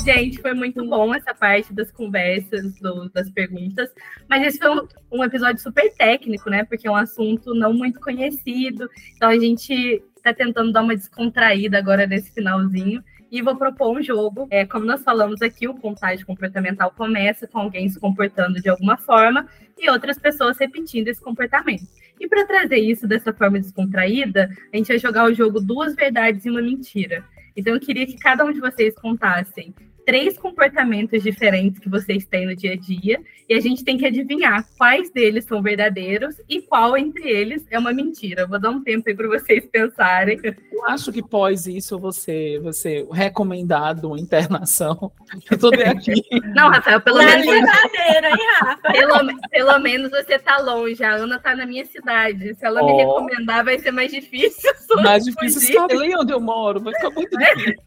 Gente, 0.03 0.41
foi 0.41 0.53
muito 0.53 0.85
bom 0.85 1.15
essa 1.15 1.33
parte 1.33 1.73
das 1.73 1.89
conversas, 1.89 2.75
do, 2.75 3.09
das 3.09 3.29
perguntas. 3.29 3.89
Mas 4.27 4.45
esse 4.45 4.59
foi 4.59 4.69
um, 4.69 4.85
um, 5.09 5.23
episódio 5.23 5.61
super 5.61 5.89
técnico, 5.93 6.49
né? 6.49 6.65
Porque 6.65 6.89
é 6.89 6.91
um 6.91 6.95
assunto 6.95 7.55
não 7.55 7.73
muito 7.73 8.01
conhecido. 8.01 8.89
Então 9.15 9.29
a 9.29 9.39
gente 9.39 10.03
está 10.17 10.33
tentando 10.33 10.73
dar 10.73 10.81
uma 10.81 10.93
descontraída 10.93 11.77
agora 11.77 12.05
nesse 12.05 12.33
finalzinho. 12.33 13.01
E 13.31 13.41
vou 13.41 13.55
propor 13.55 13.97
um 13.97 14.03
jogo. 14.03 14.45
É, 14.51 14.65
como 14.65 14.85
nós 14.85 15.01
falamos 15.01 15.41
aqui, 15.41 15.69
o 15.69 15.73
contágio 15.73 16.25
comportamental 16.25 16.91
começa 16.91 17.47
com 17.47 17.59
alguém 17.59 17.87
se 17.87 17.97
comportando 17.97 18.61
de 18.61 18.67
alguma 18.67 18.97
forma 18.97 19.47
e 19.77 19.89
outras 19.89 20.19
pessoas 20.19 20.57
repetindo 20.57 21.07
esse 21.07 21.21
comportamento. 21.21 21.87
E 22.19 22.27
para 22.27 22.45
trazer 22.45 22.77
isso 22.77 23.07
dessa 23.07 23.31
forma 23.31 23.57
descontraída, 23.57 24.49
a 24.71 24.77
gente 24.77 24.89
vai 24.89 24.99
jogar 24.99 25.23
o 25.23 25.33
jogo 25.33 25.61
Duas 25.61 25.95
Verdades 25.95 26.45
e 26.45 26.49
uma 26.49 26.61
Mentira. 26.61 27.23
Então, 27.55 27.73
eu 27.73 27.79
queria 27.79 28.05
que 28.05 28.17
cada 28.17 28.43
um 28.43 28.51
de 28.51 28.59
vocês 28.59 28.95
contassem 28.95 29.73
três 30.05 30.37
comportamentos 30.37 31.23
diferentes 31.23 31.79
que 31.79 31.89
vocês 31.89 32.25
têm 32.25 32.45
no 32.45 32.55
dia 32.55 32.73
a 32.73 32.75
dia 32.75 33.19
e 33.49 33.53
a 33.53 33.59
gente 33.59 33.83
tem 33.83 33.97
que 33.97 34.05
adivinhar 34.05 34.65
quais 34.77 35.11
deles 35.11 35.45
são 35.45 35.61
verdadeiros 35.61 36.35
e 36.47 36.61
qual 36.61 36.97
entre 36.97 37.29
eles 37.29 37.65
é 37.69 37.77
uma 37.77 37.93
mentira. 37.93 38.47
Vou 38.47 38.59
dar 38.59 38.69
um 38.69 38.83
tempo 38.83 39.09
aí 39.09 39.15
para 39.15 39.27
vocês 39.27 39.65
pensarem. 39.65 40.39
Eu 40.43 40.85
acho 40.85 41.11
que 41.11 41.21
pós 41.21 41.67
isso 41.67 41.99
você 41.99 42.59
você 42.61 43.05
recomendado 43.11 44.05
uma 44.05 44.19
internação. 44.19 45.11
Eu 45.49 45.57
tô 45.57 45.67
aqui. 45.67 46.21
Não, 46.55 46.69
Rafael, 46.69 47.01
pelo 47.01 47.21
é 47.21 47.25
menos 47.25 47.45
verdadeira, 47.45 48.29
hein, 48.29 48.47
Rafa? 48.59 48.91
Pelo, 48.91 49.49
pelo 49.49 49.79
menos 49.79 50.09
você 50.11 50.39
tá 50.39 50.57
longe. 50.59 51.03
A 51.03 51.15
Ana 51.15 51.39
tá 51.39 51.55
na 51.55 51.65
minha 51.65 51.85
cidade. 51.85 52.55
Se 52.55 52.65
ela 52.65 52.81
oh. 52.81 52.85
me 52.85 52.93
recomendar, 52.93 53.63
vai 53.63 53.79
ser 53.79 53.91
mais 53.91 54.11
difícil. 54.11 54.71
Mais 55.03 55.25
difícil 55.25 55.73
saber 55.73 56.15
onde 56.15 56.31
eu 56.31 56.39
moro. 56.39 56.79
Vai 56.79 56.93
ficar 56.93 57.09
muito 57.09 57.35
difícil. 57.35 57.83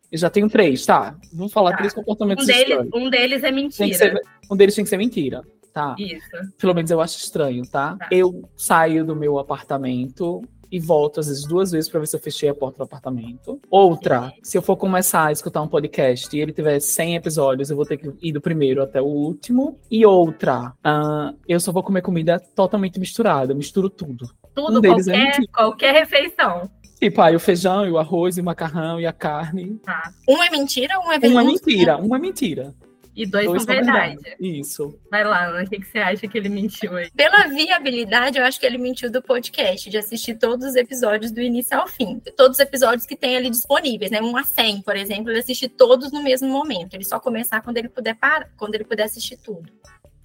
eu 0.10 0.18
já 0.18 0.30
tenho 0.30 0.48
três, 0.48 0.84
tá? 0.84 1.16
vamos 1.32 1.52
falar 1.52 1.72
tá. 1.72 1.78
três 1.78 1.92
comportamentos 1.92 2.44
um 2.44 2.46
deles, 2.46 2.88
um 2.94 3.10
deles 3.10 3.44
é 3.44 3.50
mentira. 3.50 3.94
Ser, 3.94 4.20
um 4.50 4.56
deles 4.56 4.74
tem 4.74 4.84
que 4.84 4.90
ser 4.90 4.96
mentira. 4.96 5.42
Tá. 5.72 5.94
Isso. 5.98 6.26
Pelo 6.58 6.74
menos 6.74 6.90
eu 6.90 7.00
acho 7.00 7.18
estranho, 7.18 7.62
tá? 7.70 7.96
tá. 7.96 8.08
Eu 8.10 8.48
saio 8.56 9.04
do 9.04 9.14
meu 9.14 9.38
apartamento 9.38 10.42
e 10.70 10.78
volto 10.78 11.20
às 11.20 11.28
vezes 11.28 11.44
duas 11.44 11.70
vezes 11.70 11.88
para 11.88 12.00
ver 12.00 12.06
se 12.06 12.16
eu 12.16 12.20
fechei 12.20 12.48
a 12.48 12.54
porta 12.54 12.78
do 12.78 12.84
apartamento. 12.84 13.60
Outra, 13.70 14.28
Sim. 14.28 14.32
se 14.42 14.58
eu 14.58 14.62
for 14.62 14.76
começar 14.76 15.26
a 15.26 15.32
escutar 15.32 15.62
um 15.62 15.68
podcast 15.68 16.34
e 16.36 16.40
ele 16.40 16.52
tiver 16.52 16.80
100 16.80 17.16
episódios, 17.16 17.70
eu 17.70 17.76
vou 17.76 17.86
ter 17.86 17.96
que 17.96 18.12
ir 18.20 18.32
do 18.32 18.40
primeiro 18.40 18.82
até 18.82 19.00
o 19.00 19.06
último. 19.06 19.78
E 19.90 20.04
outra, 20.04 20.72
uh, 20.84 21.36
eu 21.46 21.60
só 21.60 21.72
vou 21.72 21.82
comer 21.82 22.02
comida 22.02 22.40
totalmente 22.54 22.98
misturada, 22.98 23.52
eu 23.52 23.56
misturo 23.56 23.88
tudo. 23.88 24.28
Tudo, 24.54 24.78
um 24.78 24.82
qualquer, 24.82 25.40
é 25.40 25.46
qualquer 25.54 25.94
refeição. 25.94 26.70
Tipo, 26.98 27.22
aí 27.22 27.36
o 27.36 27.40
feijão, 27.40 27.86
e 27.86 27.90
o 27.90 27.98
arroz, 27.98 28.36
e 28.36 28.40
o 28.40 28.44
macarrão, 28.44 29.00
e 29.00 29.06
a 29.06 29.12
carne. 29.12 29.78
Tá. 29.84 30.12
Um 30.28 30.42
é 30.42 30.50
mentira, 30.50 30.98
um 30.98 31.12
é 31.12 31.18
verdade? 31.18 31.34
Um 31.34 31.40
é 31.40 31.44
mentira, 31.44 31.96
um 31.98 32.16
é 32.16 32.18
mentira. 32.18 32.74
E 33.18 33.26
dois, 33.26 33.46
dois 33.46 33.64
são 33.64 33.74
verdade. 33.74 34.14
verdade. 34.14 34.36
Isso. 34.38 34.96
Vai 35.10 35.24
lá, 35.24 35.46
Ana, 35.46 35.64
o 35.64 35.68
que, 35.68 35.80
que 35.80 35.86
você 35.86 35.98
acha 35.98 36.28
que 36.28 36.38
ele 36.38 36.48
mentiu 36.48 36.96
aí? 36.96 37.10
Pela 37.10 37.48
viabilidade, 37.48 38.38
eu 38.38 38.44
acho 38.44 38.60
que 38.60 38.64
ele 38.64 38.78
mentiu 38.78 39.10
do 39.10 39.20
podcast, 39.20 39.90
de 39.90 39.98
assistir 39.98 40.36
todos 40.38 40.68
os 40.68 40.76
episódios 40.76 41.32
do 41.32 41.40
início 41.40 41.76
ao 41.76 41.88
fim. 41.88 42.20
Todos 42.36 42.58
os 42.58 42.60
episódios 42.60 43.04
que 43.04 43.16
tem 43.16 43.36
ali 43.36 43.50
disponíveis, 43.50 44.12
né? 44.12 44.22
Um 44.22 44.36
a 44.36 44.44
100, 44.44 44.82
por 44.82 44.94
exemplo, 44.96 45.30
ele 45.30 45.40
assistir 45.40 45.68
todos 45.68 46.12
no 46.12 46.22
mesmo 46.22 46.48
momento. 46.48 46.94
Ele 46.94 47.04
só 47.04 47.18
começar 47.18 47.60
quando 47.60 47.78
ele 47.78 47.88
puder 47.88 48.14
parar, 48.14 48.48
quando 48.56 48.76
ele 48.76 48.84
puder 48.84 49.02
assistir 49.02 49.36
tudo. 49.36 49.68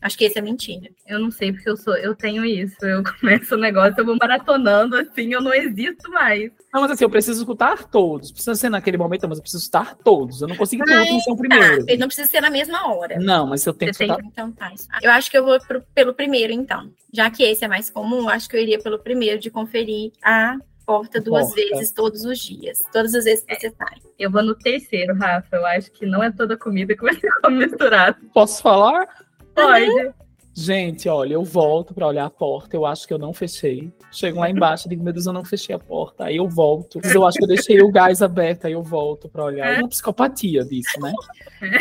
Acho 0.04 0.18
que 0.18 0.26
esse 0.26 0.38
é 0.38 0.42
mentira. 0.42 0.90
Eu 1.08 1.18
não 1.18 1.32
sei, 1.32 1.54
porque 1.54 1.70
eu 1.70 1.78
sou, 1.78 1.96
eu 1.96 2.14
tenho 2.14 2.44
isso. 2.44 2.76
Eu 2.86 3.02
começo 3.22 3.56
o 3.56 3.58
negócio, 3.58 3.96
eu 3.98 4.06
vou 4.06 4.18
maratonando 4.20 4.98
assim, 4.98 5.34
eu 5.34 5.42
não 5.42 5.54
existo 5.54 6.12
mais. 6.12 6.52
Não, 6.74 6.82
mas 6.82 6.92
assim, 6.92 7.06
eu 7.06 7.10
preciso 7.10 7.40
escutar 7.42 7.86
todos. 7.86 8.30
Precisa 8.30 8.54
ser 8.54 8.70
naquele 8.70 8.98
momento, 8.98 9.30
mas 9.30 9.38
eu 9.38 9.42
preciso 9.42 9.64
escutar 9.64 9.96
todos. 9.96 10.42
Eu 10.42 10.50
não 10.50 10.58
consigo 10.58 10.84
ter 10.84 10.98
último 11.00 11.22
ser 11.22 11.32
o 11.32 11.38
primeiro. 11.38 11.86
Tá. 11.86 11.92
Ele 11.92 12.02
não 12.02 12.08
precisa 12.08 12.28
ser 12.28 12.42
na 12.42 12.50
mesma 12.50 12.94
hora. 12.94 13.18
Não, 13.18 13.48
mas 13.48 13.66
eu 13.66 13.74
tenho 13.74 13.94
Você 13.94 14.06
que 14.06 14.12
escutar. 14.12 14.22
Tem... 14.22 14.30
Então 14.30 14.52
tá. 14.52 14.74
Eu 15.02 15.12
acho 15.12 15.32
que 15.32 15.38
eu 15.38 15.46
vou 15.46 15.58
pro, 15.66 15.82
pelo 15.96 16.14
primeiro, 16.14 16.52
então. 16.52 16.92
Já 17.14 17.30
que 17.30 17.44
esse 17.44 17.64
é 17.64 17.68
mais 17.70 17.90
comum, 17.90 18.28
acho 18.28 18.50
que 18.50 18.58
eu 18.58 18.62
iria 18.62 18.80
pelo 18.80 19.00
primeiro 19.00 19.40
de 19.40 19.50
conferir 19.50 20.12
a 20.22 20.58
porta 20.86 21.22
duas 21.22 21.48
porta. 21.48 21.62
vezes 21.62 21.92
todos 21.94 22.26
os 22.26 22.40
dias. 22.40 22.80
Todas 22.92 23.16
as 23.16 23.24
vezes 23.24 23.46
que 23.46 23.56
você 23.56 23.70
sai. 23.70 24.00
Eu 24.20 24.30
vou 24.30 24.44
no 24.44 24.54
terceiro, 24.54 25.16
Rafa. 25.16 25.56
Eu 25.56 25.66
acho 25.66 25.92
que 25.92 26.06
não 26.06 26.22
é 26.22 26.30
toda 26.30 26.58
comida 26.58 26.94
que 26.94 27.02
vai 27.02 27.14
ser 27.16 27.50
misturada. 27.50 28.18
Posso 28.34 28.62
falar? 28.62 29.08
Pode. 29.54 30.14
Gente, 30.56 31.10
olha, 31.10 31.34
eu 31.34 31.44
volto 31.44 31.96
para 31.96 32.06
olhar 32.06 32.26
a 32.26 32.30
porta, 32.30 32.76
eu 32.76 32.86
acho 32.86 33.08
que 33.08 33.14
eu 33.14 33.18
não 33.18 33.34
fechei. 33.34 33.92
Chego 34.12 34.40
lá 34.40 34.52
embaixo, 34.52 34.88
digo, 34.88 35.04
meu 35.04 35.12
Deus, 35.12 35.26
eu 35.26 35.34
não 35.34 35.44
fechei 35.44 35.74
a 35.74 35.80
porta. 35.80 36.26
Aí 36.26 36.38
eu 36.38 36.48
volto. 36.48 37.02
Eu 37.04 37.26
acho 37.26 37.40
que 37.40 37.44
eu 37.44 37.48
deixei 37.48 37.82
o 37.82 37.92
gás 37.92 38.22
aberto, 38.22 38.66
aí 38.66 38.74
eu 38.74 38.84
volto 38.84 39.28
para 39.28 39.44
olhar. 39.44 39.74
É 39.74 39.80
uma 39.80 39.90
psicopatia 39.90 40.64
disso, 40.64 41.00
né? 41.02 41.12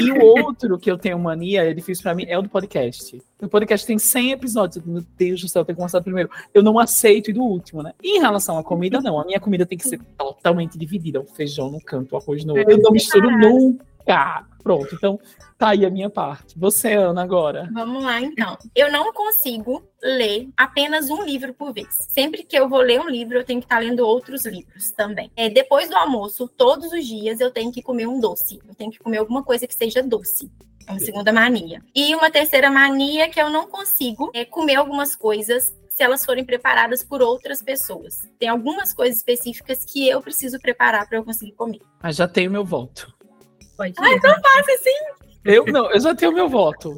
E 0.00 0.10
o 0.10 0.24
outro 0.24 0.78
que 0.78 0.90
eu 0.90 0.96
tenho 0.96 1.18
mania, 1.18 1.64
é 1.64 1.74
difícil 1.74 2.02
para 2.02 2.14
mim, 2.14 2.24
é 2.26 2.38
o 2.38 2.42
do 2.42 2.48
podcast. 2.48 3.20
O 3.42 3.48
podcast 3.48 3.86
tem 3.86 3.98
100 3.98 4.30
episódios. 4.30 4.82
Meu 4.82 5.04
Deus 5.18 5.42
do 5.42 5.48
céu, 5.48 5.60
eu 5.60 5.66
tenho 5.66 5.76
que 5.76 5.80
começar 5.80 6.00
primeiro. 6.00 6.30
Eu 6.54 6.62
não 6.62 6.78
aceito 6.78 7.28
ir 7.28 7.34
do 7.34 7.42
último, 7.42 7.82
né? 7.82 7.92
E 8.02 8.16
em 8.16 8.20
relação 8.20 8.56
à 8.56 8.64
comida, 8.64 9.02
não. 9.02 9.20
A 9.20 9.24
minha 9.26 9.40
comida 9.40 9.66
tem 9.66 9.76
que 9.76 9.86
ser 9.86 10.00
totalmente 10.16 10.78
dividida. 10.78 11.20
O 11.20 11.26
feijão 11.26 11.70
no 11.70 11.80
canto, 11.80 12.14
o 12.14 12.16
arroz 12.16 12.42
no 12.42 12.56
outro. 12.56 12.70
Eu 12.72 12.78
não 12.78 12.90
misturo 12.90 13.30
nunca. 13.30 13.84
Pronto, 14.62 14.94
então 14.94 15.18
Tá 15.62 15.68
aí 15.68 15.86
a 15.86 15.90
minha 15.90 16.10
parte. 16.10 16.58
Você, 16.58 16.94
Ana, 16.94 17.22
agora. 17.22 17.70
Vamos 17.72 18.02
lá, 18.02 18.20
então. 18.20 18.58
Eu 18.74 18.90
não 18.90 19.12
consigo 19.12 19.80
ler 20.02 20.48
apenas 20.56 21.08
um 21.08 21.22
livro 21.22 21.54
por 21.54 21.72
vez. 21.72 21.86
Sempre 22.08 22.42
que 22.42 22.58
eu 22.58 22.68
vou 22.68 22.80
ler 22.80 23.00
um 23.00 23.08
livro, 23.08 23.38
eu 23.38 23.44
tenho 23.44 23.60
que 23.60 23.66
estar 23.66 23.78
lendo 23.78 24.04
outros 24.04 24.44
livros 24.44 24.90
também. 24.90 25.30
É, 25.36 25.48
depois 25.48 25.88
do 25.88 25.94
almoço, 25.94 26.48
todos 26.48 26.90
os 26.90 27.06
dias, 27.06 27.38
eu 27.38 27.52
tenho 27.52 27.70
que 27.70 27.80
comer 27.80 28.08
um 28.08 28.18
doce. 28.18 28.58
Eu 28.66 28.74
tenho 28.74 28.90
que 28.90 28.98
comer 28.98 29.18
alguma 29.18 29.44
coisa 29.44 29.64
que 29.64 29.72
seja 29.72 30.02
doce. 30.02 30.50
É 30.84 30.90
uma 30.90 30.98
segunda 30.98 31.32
mania. 31.32 31.80
E 31.94 32.12
uma 32.16 32.28
terceira 32.28 32.68
mania 32.68 33.28
que 33.28 33.40
eu 33.40 33.48
não 33.48 33.68
consigo 33.68 34.32
é 34.34 34.44
comer 34.44 34.74
algumas 34.74 35.14
coisas 35.14 35.72
se 35.88 36.02
elas 36.02 36.24
forem 36.24 36.44
preparadas 36.44 37.04
por 37.04 37.22
outras 37.22 37.62
pessoas. 37.62 38.18
Tem 38.36 38.48
algumas 38.48 38.92
coisas 38.92 39.18
específicas 39.18 39.84
que 39.84 40.08
eu 40.08 40.20
preciso 40.20 40.58
preparar 40.58 41.08
para 41.08 41.18
eu 41.18 41.24
conseguir 41.24 41.52
comer. 41.52 41.82
Mas 42.02 42.16
já 42.16 42.26
tenho 42.26 42.50
meu 42.50 42.64
voto. 42.64 43.14
Pode 43.76 43.94
Ai, 43.98 44.20
tão 44.20 44.34
fácil 44.34 44.74
assim. 44.74 45.22
Eu 45.44 45.64
não, 45.66 45.90
eu 45.90 46.00
já 46.00 46.14
tenho 46.14 46.32
meu 46.32 46.48
voto. 46.48 46.96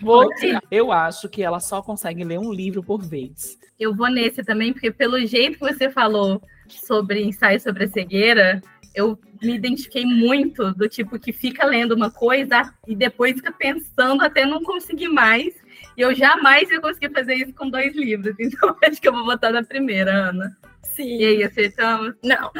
Vou, 0.00 0.28
eu 0.70 0.90
acho 0.90 1.28
que 1.28 1.42
ela 1.42 1.60
só 1.60 1.82
consegue 1.82 2.24
ler 2.24 2.38
um 2.38 2.52
livro 2.52 2.82
por 2.82 3.02
vez. 3.02 3.58
Eu 3.78 3.94
vou 3.94 4.08
nesse 4.08 4.42
também, 4.42 4.72
porque 4.72 4.90
pelo 4.90 5.18
jeito 5.26 5.58
que 5.58 5.72
você 5.72 5.90
falou 5.90 6.40
sobre 6.68 7.22
ensaio 7.22 7.60
sobre 7.60 7.84
a 7.84 7.88
cegueira, 7.88 8.62
eu 8.94 9.18
me 9.42 9.54
identifiquei 9.54 10.06
muito 10.06 10.72
do 10.72 10.88
tipo 10.88 11.18
que 11.18 11.32
fica 11.32 11.66
lendo 11.66 11.92
uma 11.92 12.10
coisa 12.10 12.72
e 12.86 12.94
depois 12.94 13.34
fica 13.34 13.52
pensando 13.52 14.22
até 14.22 14.46
não 14.46 14.62
conseguir 14.62 15.08
mais. 15.08 15.54
E 15.96 16.00
eu 16.00 16.14
jamais 16.14 16.70
ia 16.70 16.80
conseguir 16.80 17.12
fazer 17.12 17.34
isso 17.34 17.52
com 17.52 17.68
dois 17.68 17.94
livros. 17.94 18.34
Então 18.40 18.74
acho 18.82 19.00
que 19.00 19.08
eu 19.08 19.12
vou 19.12 19.24
votar 19.24 19.52
na 19.52 19.62
primeira, 19.62 20.30
Ana. 20.30 20.56
Sim. 20.84 21.18
E 21.18 21.24
aí, 21.26 21.44
acertamos? 21.44 22.14
Não. 22.22 22.50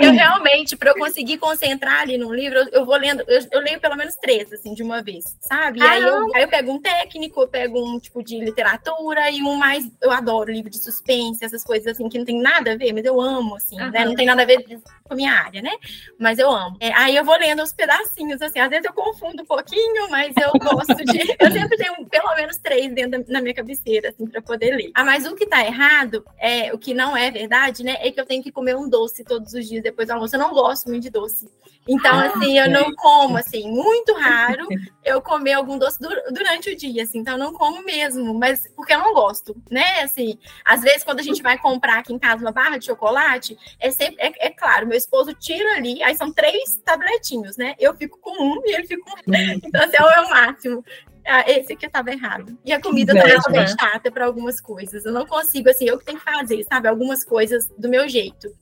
eu 0.00 0.12
realmente, 0.12 0.76
para 0.76 0.90
eu 0.90 0.94
conseguir 0.94 1.38
concentrar 1.38 2.00
ali 2.00 2.18
no 2.18 2.32
livro, 2.32 2.58
eu, 2.58 2.68
eu 2.68 2.86
vou 2.86 2.96
lendo, 2.96 3.22
eu, 3.26 3.40
eu, 3.52 3.60
leio 3.60 3.80
pelo 3.80 3.96
menos 3.96 4.14
três, 4.16 4.52
assim, 4.52 4.74
de 4.74 4.82
uma 4.82 5.02
vez, 5.02 5.24
sabe? 5.40 5.80
E 5.80 5.82
aí 5.82 6.02
eu, 6.02 6.34
aí 6.34 6.42
eu 6.42 6.48
pego 6.48 6.72
um 6.72 6.80
técnico, 6.80 7.42
eu 7.42 7.48
pego 7.48 7.82
um 7.82 7.98
tipo 7.98 8.22
de 8.22 8.38
literatura 8.38 9.30
e 9.30 9.42
um 9.42 9.54
mais. 9.54 9.88
Eu 10.02 10.10
adoro 10.10 10.52
livro 10.52 10.70
de 10.70 10.78
suspense, 10.78 11.44
essas 11.44 11.64
coisas 11.64 11.86
assim, 11.86 12.08
que 12.08 12.18
não 12.18 12.24
tem 12.24 12.40
nada 12.40 12.72
a 12.72 12.76
ver, 12.76 12.92
mas 12.92 13.04
eu 13.04 13.20
amo, 13.20 13.56
assim, 13.56 13.80
uhum. 13.80 13.90
né? 13.90 14.04
Não 14.04 14.14
tem 14.14 14.26
nada 14.26 14.42
a 14.42 14.46
ver 14.46 14.64
com 15.06 15.14
a 15.14 15.16
minha 15.16 15.32
área, 15.32 15.62
né? 15.62 15.72
Mas 16.18 16.38
eu 16.38 16.50
amo. 16.50 16.76
É, 16.80 16.92
aí 16.92 17.16
eu 17.16 17.24
vou 17.24 17.36
lendo 17.36 17.62
os 17.62 17.72
pedacinhos, 17.72 18.40
assim, 18.42 18.58
às 18.58 18.68
vezes 18.68 18.84
eu 18.84 18.92
confundo 18.92 19.42
um 19.42 19.46
pouquinho, 19.46 20.10
mas 20.10 20.34
eu 20.36 20.52
gosto 20.58 20.96
de. 21.04 21.18
eu 21.38 21.50
sempre 21.50 21.76
tenho 21.76 22.06
pelo 22.06 22.34
menos 22.34 22.56
três 22.58 22.92
dentro 22.94 23.22
da, 23.22 23.32
na 23.32 23.40
minha 23.40 23.54
cabeceira, 23.54 24.10
assim, 24.10 24.26
para 24.26 24.42
poder 24.42 24.74
ler. 24.74 24.90
Ah, 24.94 25.04
mas 25.04 25.26
o 25.26 25.34
que 25.34 25.46
tá 25.46 25.64
errado 25.64 26.24
é 26.38 26.72
o 26.72 26.78
que 26.78 26.94
não 26.94 27.16
é 27.16 27.30
verdade, 27.30 27.84
né? 27.84 27.96
É 28.00 28.10
que 28.10 28.20
eu 28.20 28.26
tenho 28.26 28.42
que 28.42 28.52
comer 28.52 28.76
um 28.76 28.88
doce 28.88 29.24
todos 29.24 29.52
os 29.52 29.66
dias 29.66 29.82
depois 29.82 30.08
do 30.08 30.12
almoço. 30.12 30.34
Eu 30.34 30.40
não 30.40 30.52
gosto 30.52 30.88
muito 30.88 31.02
de 31.02 31.10
doce. 31.10 31.48
Então, 31.88 32.18
ah, 32.18 32.26
assim, 32.26 32.58
eu 32.58 32.68
não 32.68 32.92
como, 32.94 33.36
assim, 33.38 33.70
muito 33.70 34.12
raro 34.14 34.66
eu 35.04 35.22
comer 35.22 35.52
algum 35.52 35.78
doce 35.78 35.98
durante 36.32 36.70
o 36.70 36.76
dia, 36.76 37.04
assim. 37.04 37.18
Então, 37.18 37.34
eu 37.34 37.38
não 37.38 37.52
como 37.52 37.84
mesmo, 37.84 38.34
mas 38.34 38.68
porque 38.74 38.92
eu 38.92 38.98
não 38.98 39.14
gosto, 39.14 39.56
né? 39.70 40.00
Assim, 40.00 40.38
às 40.64 40.82
vezes, 40.82 41.04
quando 41.04 41.20
a 41.20 41.22
gente 41.22 41.42
vai 41.42 41.56
comprar 41.56 41.98
aqui 41.98 42.12
em 42.12 42.18
casa 42.18 42.42
uma 42.42 42.50
barra 42.50 42.76
de 42.76 42.86
chocolate, 42.86 43.56
é 43.78 43.90
sempre, 43.90 44.16
é, 44.18 44.46
é 44.46 44.50
claro, 44.50 44.86
meu 44.86 44.95
esposo 44.96 45.32
tira 45.34 45.76
ali, 45.76 46.02
aí 46.02 46.14
são 46.16 46.32
três 46.32 46.76
tabletinhos, 46.84 47.56
né? 47.56 47.74
Eu 47.78 47.94
fico 47.94 48.18
com 48.18 48.32
um 48.42 48.62
e 48.64 48.74
ele 48.74 48.86
fica 48.86 49.02
com 49.02 49.12
um. 49.12 49.34
Então, 49.64 49.82
assim, 49.82 49.96
é 49.96 50.20
o 50.20 50.30
máximo. 50.30 50.84
Ah, 51.28 51.44
esse 51.50 51.72
aqui 51.72 51.86
estava 51.86 52.12
errado. 52.12 52.56
E 52.64 52.72
a 52.72 52.80
comida 52.80 53.12
também 53.12 53.32
é 53.32 53.50
bem 53.50 53.66
chata 53.66 54.12
para 54.12 54.26
algumas 54.26 54.60
coisas. 54.60 55.04
Eu 55.04 55.12
não 55.12 55.26
consigo, 55.26 55.68
assim, 55.68 55.86
eu 55.86 55.98
que 55.98 56.04
tenho 56.04 56.18
que 56.18 56.24
fazer, 56.24 56.64
sabe? 56.64 56.86
Algumas 56.86 57.24
coisas 57.24 57.68
do 57.76 57.88
meu 57.88 58.08
jeito. 58.08 58.54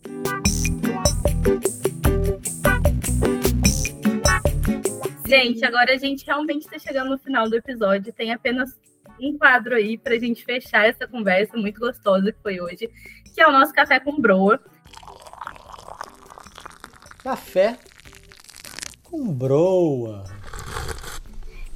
Gente, 5.26 5.64
agora 5.64 5.92
a 5.92 5.96
gente 5.98 6.24
realmente 6.24 6.62
está 6.62 6.78
chegando 6.78 7.10
no 7.10 7.18
final 7.18 7.50
do 7.50 7.56
episódio. 7.56 8.12
Tem 8.12 8.32
apenas 8.32 8.70
um 9.20 9.36
quadro 9.36 9.74
aí 9.74 9.98
para 9.98 10.14
a 10.14 10.18
gente 10.18 10.44
fechar 10.44 10.86
essa 10.86 11.06
conversa 11.06 11.56
muito 11.56 11.80
gostosa 11.80 12.32
que 12.32 12.40
foi 12.42 12.60
hoje, 12.60 12.90
que 13.34 13.40
é 13.40 13.46
o 13.46 13.52
nosso 13.52 13.72
café 13.72 14.00
com 14.00 14.20
broa. 14.20 14.60
Café 17.24 17.78
com 19.02 19.32
broa. 19.32 20.24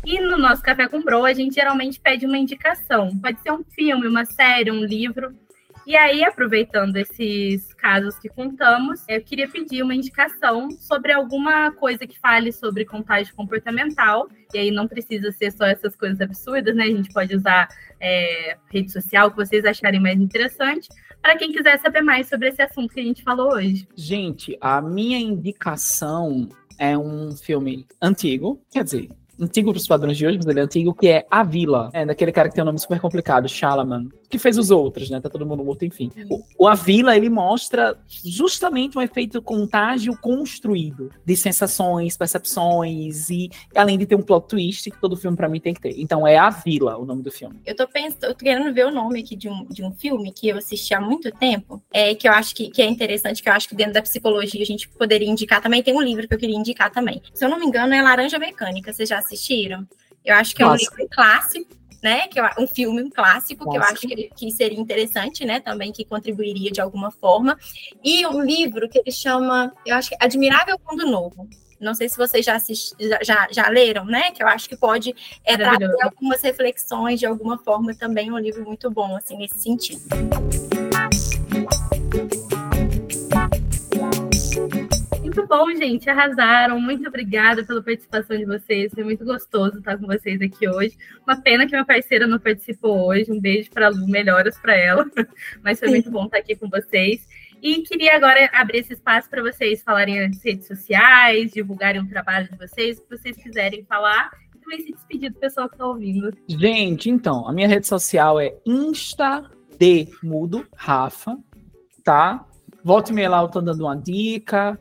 E 0.05 0.21
no 0.21 0.37
nosso 0.37 0.63
Café 0.63 0.87
com 0.87 1.03
Bro, 1.03 1.25
a 1.25 1.33
gente 1.33 1.55
geralmente 1.55 1.99
pede 1.99 2.27
uma 2.27 2.37
indicação. 2.37 3.19
Pode 3.19 3.41
ser 3.41 3.53
um 3.53 3.65
filme, 3.65 4.07
uma 4.07 4.27
série, 4.27 4.71
um 4.71 4.85
livro. 4.85 5.35
E 5.87 5.97
aí, 5.97 6.23
aproveitando 6.23 6.95
esses 6.97 7.73
casos 7.73 8.19
que 8.19 8.29
contamos, 8.29 9.03
eu 9.09 9.23
queria 9.23 9.49
pedir 9.49 9.83
uma 9.83 9.95
indicação 9.95 10.71
sobre 10.71 11.13
alguma 11.13 11.73
coisa 11.73 12.07
que 12.07 12.19
fale 12.19 12.53
sobre 12.53 12.85
contágio 12.85 13.35
comportamental. 13.35 14.29
E 14.53 14.59
aí 14.59 14.71
não 14.71 14.87
precisa 14.87 15.33
ser 15.33 15.51
só 15.53 15.65
essas 15.65 15.97
coisas 15.97 16.21
absurdas, 16.21 16.77
né? 16.77 16.85
A 16.85 16.95
gente 16.95 17.11
pode 17.11 17.35
usar 17.35 17.69
é, 17.99 18.59
rede 18.71 18.93
social 18.93 19.31
que 19.31 19.39
vocês 19.39 19.65
acharem 19.65 19.99
mais 19.99 20.21
interessante. 20.21 20.91
Para 21.23 21.37
quem 21.37 21.53
quiser 21.53 21.79
saber 21.81 22.03
mais 22.03 22.29
sobre 22.29 22.49
esse 22.49 22.63
assunto 22.63 22.95
que 22.95 23.01
a 23.01 23.03
gente 23.03 23.23
falou 23.23 23.53
hoje. 23.53 23.87
Gente, 23.95 24.57
a 24.61 24.81
minha 24.81 25.19
indicação 25.19 26.49
é 26.79 26.97
um 26.97 27.37
filme 27.37 27.87
antigo, 28.01 28.61
quer 28.71 28.85
dizer, 28.85 29.11
antigo 29.41 29.71
para 29.71 29.79
os 29.79 29.87
padrões 29.87 30.17
de 30.17 30.27
hoje, 30.27 30.37
mas 30.39 30.47
ele 30.47 30.61
é 30.61 30.63
antigo, 30.63 30.95
que 30.95 31.09
é 31.09 31.27
A 31.31 31.43
Vila. 31.43 31.91
É 31.93 32.05
daquele 32.05 32.33
cara 32.33 32.49
que 32.49 32.55
tem 32.55 32.63
um 32.63 32.67
nome 32.67 32.79
super 32.79 33.01
complicado, 33.01 33.49
Shalaman, 33.49 34.09
que 34.29 34.39
fez 34.39 34.59
os 34.59 34.71
outros, 34.71 35.11
né? 35.11 35.21
Tá 35.21 35.29
todo 35.29 35.47
mundo 35.47 35.65
morto, 35.65 35.85
enfim. 35.85 36.11
O, 36.29 36.65
o 36.65 36.69
A 36.69 36.75
Vila, 36.75 37.17
ele 37.17 37.29
mostra 37.29 37.97
justamente 38.25 38.99
um 38.99 39.03
efeito 39.03 39.41
contágio 39.41 40.17
construído 40.17 41.11
de 41.25 41.37
sensações, 41.37 42.17
percepções 42.17 43.31
e 43.31 43.51
além 43.75 43.99
de 43.99 44.07
ter 44.07 44.15
um 44.15 44.23
plot 44.23 44.49
twist 44.49 44.91
que 44.91 45.01
todo 45.01 45.17
filme 45.17 45.37
para 45.37 45.49
mim 45.49 45.61
tem 45.61 45.75
que 45.75 45.81
ter. 45.81 45.95
Então 45.99 46.27
é 46.27 46.37
A 46.37 46.51
Vila 46.51 46.99
o 46.99 47.05
nome 47.05 47.23
do 47.23 47.31
filme. 47.31 47.61
Eu 47.65 47.75
tô 47.75 47.87
pensando, 47.87 48.25
eu 48.25 48.35
tô 48.35 48.45
querendo 48.45 48.73
ver 48.73 48.87
o 48.87 48.91
nome 48.91 49.21
aqui 49.21 49.37
de 49.37 49.49
um, 49.49 49.67
de 49.67 49.85
um 49.85 49.93
filme 49.93 50.33
que 50.33 50.49
eu 50.49 50.57
assisti 50.57 50.95
há 50.95 51.01
muito 51.01 51.31
tempo, 51.33 51.83
é 51.93 52.15
que 52.15 52.29
eu 52.29 52.33
acho 52.33 52.55
que, 52.55 52.71
que 52.71 52.83
é 52.83 52.87
interessante, 52.87 53.43
que 53.43 53.49
eu 53.49 53.53
acho 53.53 53.69
que 53.69 53.75
dentro 53.75 53.95
da 53.95 54.03
psicologia 54.03 54.63
a 54.63 54.67
gente 54.67 54.89
poderia 54.89 55.29
indicar 55.29 55.63
também. 55.63 55.83
Tem 55.83 55.95
um 55.95 56.03
livro 56.03 56.27
que 56.27 56.35
eu 56.35 56.39
queria 56.39 56.57
indicar 56.57 56.91
também. 56.91 57.23
Se 57.35 57.45
eu 57.45 57.49
não 57.49 57.59
me 57.59 57.67
engano, 57.67 57.95
é 57.95 58.03
Laranja 58.03 58.39
Mecânica. 58.39 58.93
Vocês 58.93 59.09
já 59.09 59.19
assistiram? 59.29 59.87
Eu 60.25 60.35
acho 60.35 60.55
que 60.55 60.63
é 60.63 60.67
um 60.67 60.75
livro 60.75 61.09
clássico, 61.11 61.71
né? 62.03 62.29
Que 62.29 62.39
é 62.39 62.51
um 62.59 62.67
filme 62.67 63.03
um 63.03 63.11
clássico, 63.11 63.65
Nossa. 63.65 63.79
que 63.79 63.85
eu 63.85 63.91
acho 63.91 64.09
que, 64.09 64.31
que, 64.35 64.51
seria 64.51 64.79
interessante, 64.79 65.45
né? 65.45 65.61
Também 65.61 65.93
que 65.93 66.05
contribuiria 66.05 66.71
de 66.71 66.81
alguma 66.81 67.11
forma. 67.11 67.59
E 68.03 68.27
um 68.27 68.43
livro 68.43 68.89
que 68.89 68.99
ele 68.99 69.13
chama, 69.13 69.73
eu 69.87 69.97
acho 69.97 70.11
que 70.11 70.17
Admirável 70.21 70.79
Mundo 70.89 71.07
Novo. 71.07 71.49
Não 71.81 71.95
sei 71.95 72.09
se 72.09 72.17
vocês 72.17 72.45
já, 72.45 72.57
assist, 72.57 72.95
já, 72.99 73.19
já, 73.23 73.49
já 73.53 73.69
leram, 73.69 74.05
né? 74.05 74.33
Que 74.33 74.43
eu 74.43 74.49
acho 74.49 74.69
que 74.69 74.77
pode 74.77 75.15
é, 75.45 75.57
trazer 75.57 75.89
algumas 76.03 76.43
reflexões 76.43 77.21
de 77.21 77.27
alguma 77.27 77.57
forma 77.59 77.95
também. 77.95 78.33
Um 78.33 78.39
livro 78.39 78.65
muito 78.65 78.91
bom, 78.91 79.17
assim, 79.17 79.37
nesse 79.37 79.61
sentido. 79.61 80.01
Bom, 85.47 85.71
gente. 85.75 86.09
Arrasaram. 86.09 86.81
Muito 86.81 87.07
obrigada 87.09 87.65
pela 87.65 87.83
participação 87.83 88.37
de 88.37 88.45
vocês. 88.45 88.93
Foi 88.93 89.05
muito 89.05 89.25
gostoso 89.25 89.79
estar 89.79 89.99
com 89.99 90.07
vocês 90.07 90.41
aqui 90.41 90.69
hoje. 90.69 90.97
Uma 91.27 91.41
pena 91.41 91.65
que 91.67 91.73
minha 91.73 91.85
parceira 91.85 92.27
não 92.27 92.39
participou 92.39 93.07
hoje. 93.07 93.31
Um 93.31 93.41
beijo 93.41 93.71
para 93.71 93.87
a 93.87 93.91
Lu, 93.91 94.07
melhoras 94.09 94.57
para 94.59 94.77
ela. 94.77 95.07
Mas 95.63 95.79
foi 95.79 95.89
Sim. 95.89 95.95
muito 95.95 96.11
bom 96.11 96.25
estar 96.25 96.39
aqui 96.39 96.57
com 96.57 96.69
vocês. 96.69 97.27
E 97.61 97.83
queria 97.83 98.17
agora 98.17 98.49
abrir 98.53 98.79
esse 98.79 98.93
espaço 98.93 99.29
para 99.29 99.43
vocês 99.43 99.83
falarem 99.83 100.29
nas 100.29 100.43
redes 100.43 100.67
sociais, 100.67 101.51
divulgarem 101.53 102.01
o 102.01 102.09
trabalho 102.09 102.49
de 102.49 102.57
vocês, 102.57 102.99
o 102.99 103.03
que 103.03 103.17
vocês 103.17 103.37
quiserem 103.37 103.85
falar. 103.85 104.31
E 104.55 104.59
também 104.59 104.81
se 104.81 104.93
despedir 104.93 105.31
do 105.31 105.39
pessoal 105.39 105.69
que 105.69 105.75
está 105.75 105.87
ouvindo. 105.87 106.33
Gente, 106.49 107.11
então, 107.11 107.47
a 107.49 107.53
minha 107.53 107.67
rede 107.67 107.87
social 107.87 108.39
é 108.39 108.55
Insta 108.65 109.51
de 109.79 110.09
Mudo 110.23 110.67
Rafa, 110.77 111.37
tá? 112.05 112.45
Volte 112.83 113.11
e 113.11 113.15
meia 113.15 113.29
lá, 113.29 113.43
eu 113.43 113.49
tô 113.49 113.61
dando 113.61 113.85
uma 113.85 113.97
dica, 113.97 114.79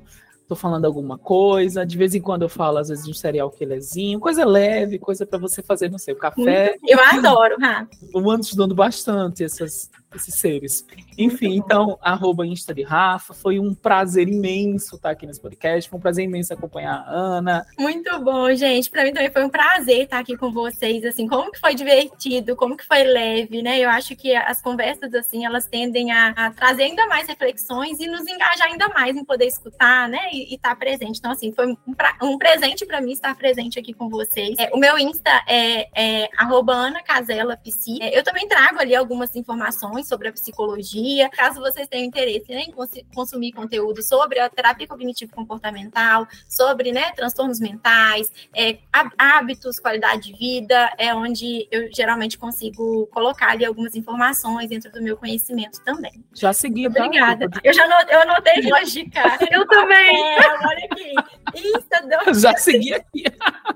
tô 0.48 0.56
falando 0.56 0.86
alguma 0.86 1.18
coisa. 1.18 1.86
De 1.86 1.98
vez 1.98 2.16
em 2.16 2.22
quando 2.22 2.44
eu 2.44 2.50
falo, 2.50 2.78
às 2.78 2.90
vezes, 2.90 3.06
de 3.06 3.12
um 3.12 3.14
serial 3.14 3.50
killerzinho, 3.52 4.20
coisa 4.20 4.46
leve, 4.46 4.98
coisa 4.98 5.26
para 5.26 5.38
você 5.38 5.62
fazer, 5.62 5.90
não 5.92 5.98
sei, 5.98 6.14
o 6.14 6.18
café. 6.18 6.76
Eu 6.88 7.00
adoro, 7.00 7.58
Rafa. 7.60 7.90
Eu 8.14 8.30
ando 8.30 8.42
estudando 8.42 8.74
bastante 8.74 9.44
essas, 9.44 9.90
esses 10.17 10.36
seres. 10.36 10.86
Enfim, 11.17 11.56
então, 11.56 11.97
arroba 12.01 12.45
Insta 12.45 12.73
de 12.73 12.84
Rafa. 12.84 13.34
Foi 13.34 13.60
um 13.60 13.73
prazer 13.73 14.27
imenso 14.27 14.95
estar 14.95 15.12
aqui 15.12 15.25
nesse 15.25 15.41
podcast. 15.41 15.89
Foi 15.89 15.97
um 15.97 16.01
prazer 16.01 16.25
imenso 16.25 16.53
acompanhar 16.53 17.03
a 17.08 17.10
Ana. 17.10 17.65
Muito 17.77 18.19
bom, 18.19 18.53
gente. 18.53 18.89
Para 18.89 19.03
mim 19.03 19.13
também 19.13 19.32
foi 19.32 19.43
um 19.43 19.49
prazer 19.49 20.03
estar 20.03 20.19
aqui 20.19 20.36
com 20.36 20.51
vocês. 20.51 21.03
Assim, 21.06 21.27
como 21.27 21.51
que 21.51 21.60
foi 21.60 21.73
divertido, 21.73 22.56
como 22.56 22.75
que 22.75 22.86
foi 22.86 23.03
leve, 23.03 23.62
né? 23.62 23.80
Eu 23.80 23.89
acho 23.89 24.15
que 24.15 24.36
as 24.36 24.62
conversas, 24.62 25.13
assim, 25.13 25.45
elas 25.45 25.65
tendem 25.65 26.12
a, 26.12 26.30
a 26.30 26.51
trazer 26.51 26.84
ainda 26.84 27.08
mais 27.08 27.27
reflexões 27.27 27.99
e 27.99 28.08
nos 28.08 28.27
engajar 28.27 28.67
ainda 28.67 28.89
mais 28.89 29.15
em 29.15 29.23
poder 29.23 29.45
escutar, 29.45 30.10
né? 30.10 30.30
E 30.32 30.56
estar 30.56 30.75
presente. 30.75 31.19
Então, 31.19 31.32
assim, 31.32 31.51
foi 31.51 31.67
um, 31.67 31.93
pra, 31.93 32.15
um 32.21 32.38
presente 32.38 32.86
para 32.86 33.01
mim 33.01 33.12
estar 33.12 33.36
presente 33.36 33.80
aqui 33.80 33.93
com 33.93 34.10
vocês. 34.10 34.56
É, 34.60 34.69
o 34.73 34.77
meu 34.77 34.97
Insta 34.97 35.43
é, 35.47 35.88
é 35.95 36.30
arroba 36.38 36.73
Ana 36.73 37.03
Casella. 37.03 37.58
É, 38.01 38.17
eu 38.17 38.23
também 38.23 38.47
trago 38.47 38.80
ali 38.80 38.95
algumas 38.95 39.36
informações 39.36 40.07
sobre 40.08 40.30
a 40.30 40.32
psicologia. 40.32 41.30
Caso 41.30 41.60
vocês 41.60 41.88
tenham 41.88 42.06
interesse 42.06 42.50
né, 42.50 42.63
em 42.67 42.74
consumir 43.13 43.52
conteúdo 43.52 44.02
sobre 44.02 44.39
a 44.39 44.50
terapia 44.50 44.88
cognitivo-comportamental, 44.88 46.28
sobre 46.50 46.91
né, 46.91 47.12
transtornos 47.12 47.60
mentais, 47.60 48.32
é, 48.56 48.78
hábitos, 49.17 49.80
qualidade 49.80 50.32
de 50.32 50.38
vida, 50.38 50.91
é 50.98 51.13
onde 51.13 51.67
eu 51.72 51.91
geralmente 51.93 52.38
consigo 52.38 53.08
colocar 53.08 53.52
ali 53.52 53.65
algumas 53.65 53.96
informações 53.96 54.70
dentro 54.70 54.91
do 54.91 55.02
meu 55.02 55.17
conhecimento 55.17 55.82
também. 55.84 56.24
Já 56.34 56.54
segui. 56.54 56.88
Obrigada. 56.88 57.50
Eu 57.63 57.74
já 57.74 57.88
not, 57.88 58.12
eu 58.12 58.22
anotei 58.22 58.63
cara. 59.12 59.38
Eu 59.52 59.65
também. 59.67 60.38
É, 60.38 60.38
olha 60.39 60.88
aqui. 60.91 61.13
Insta, 61.56 62.34
já 62.39 62.56
segui 62.58 62.93
aqui. 62.93 63.24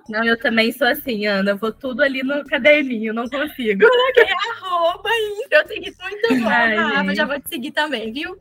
Não, 0.10 0.24
eu 0.24 0.38
também 0.38 0.72
sou 0.72 0.88
assim, 0.88 1.26
Ana. 1.26 1.52
Eu 1.52 1.58
vou 1.58 1.72
tudo 1.72 2.04
ali 2.04 2.24
no 2.24 2.44
caderninho, 2.46 3.14
não 3.14 3.28
consigo. 3.28 3.88
Coloquei 3.88 4.34
arroba, 4.50 5.10
eu 5.50 5.68
segui 5.68 5.96
muito 6.02 6.11
bom, 6.40 6.50
Ai, 6.50 6.76
Rafa. 6.76 7.16
Já 7.16 7.26
vou 7.26 7.40
te 7.40 7.50
seguir 7.50 7.72
também, 7.72 8.12
viu? 8.12 8.38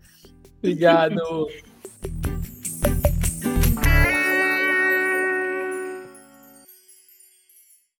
Obrigado. 0.58 1.20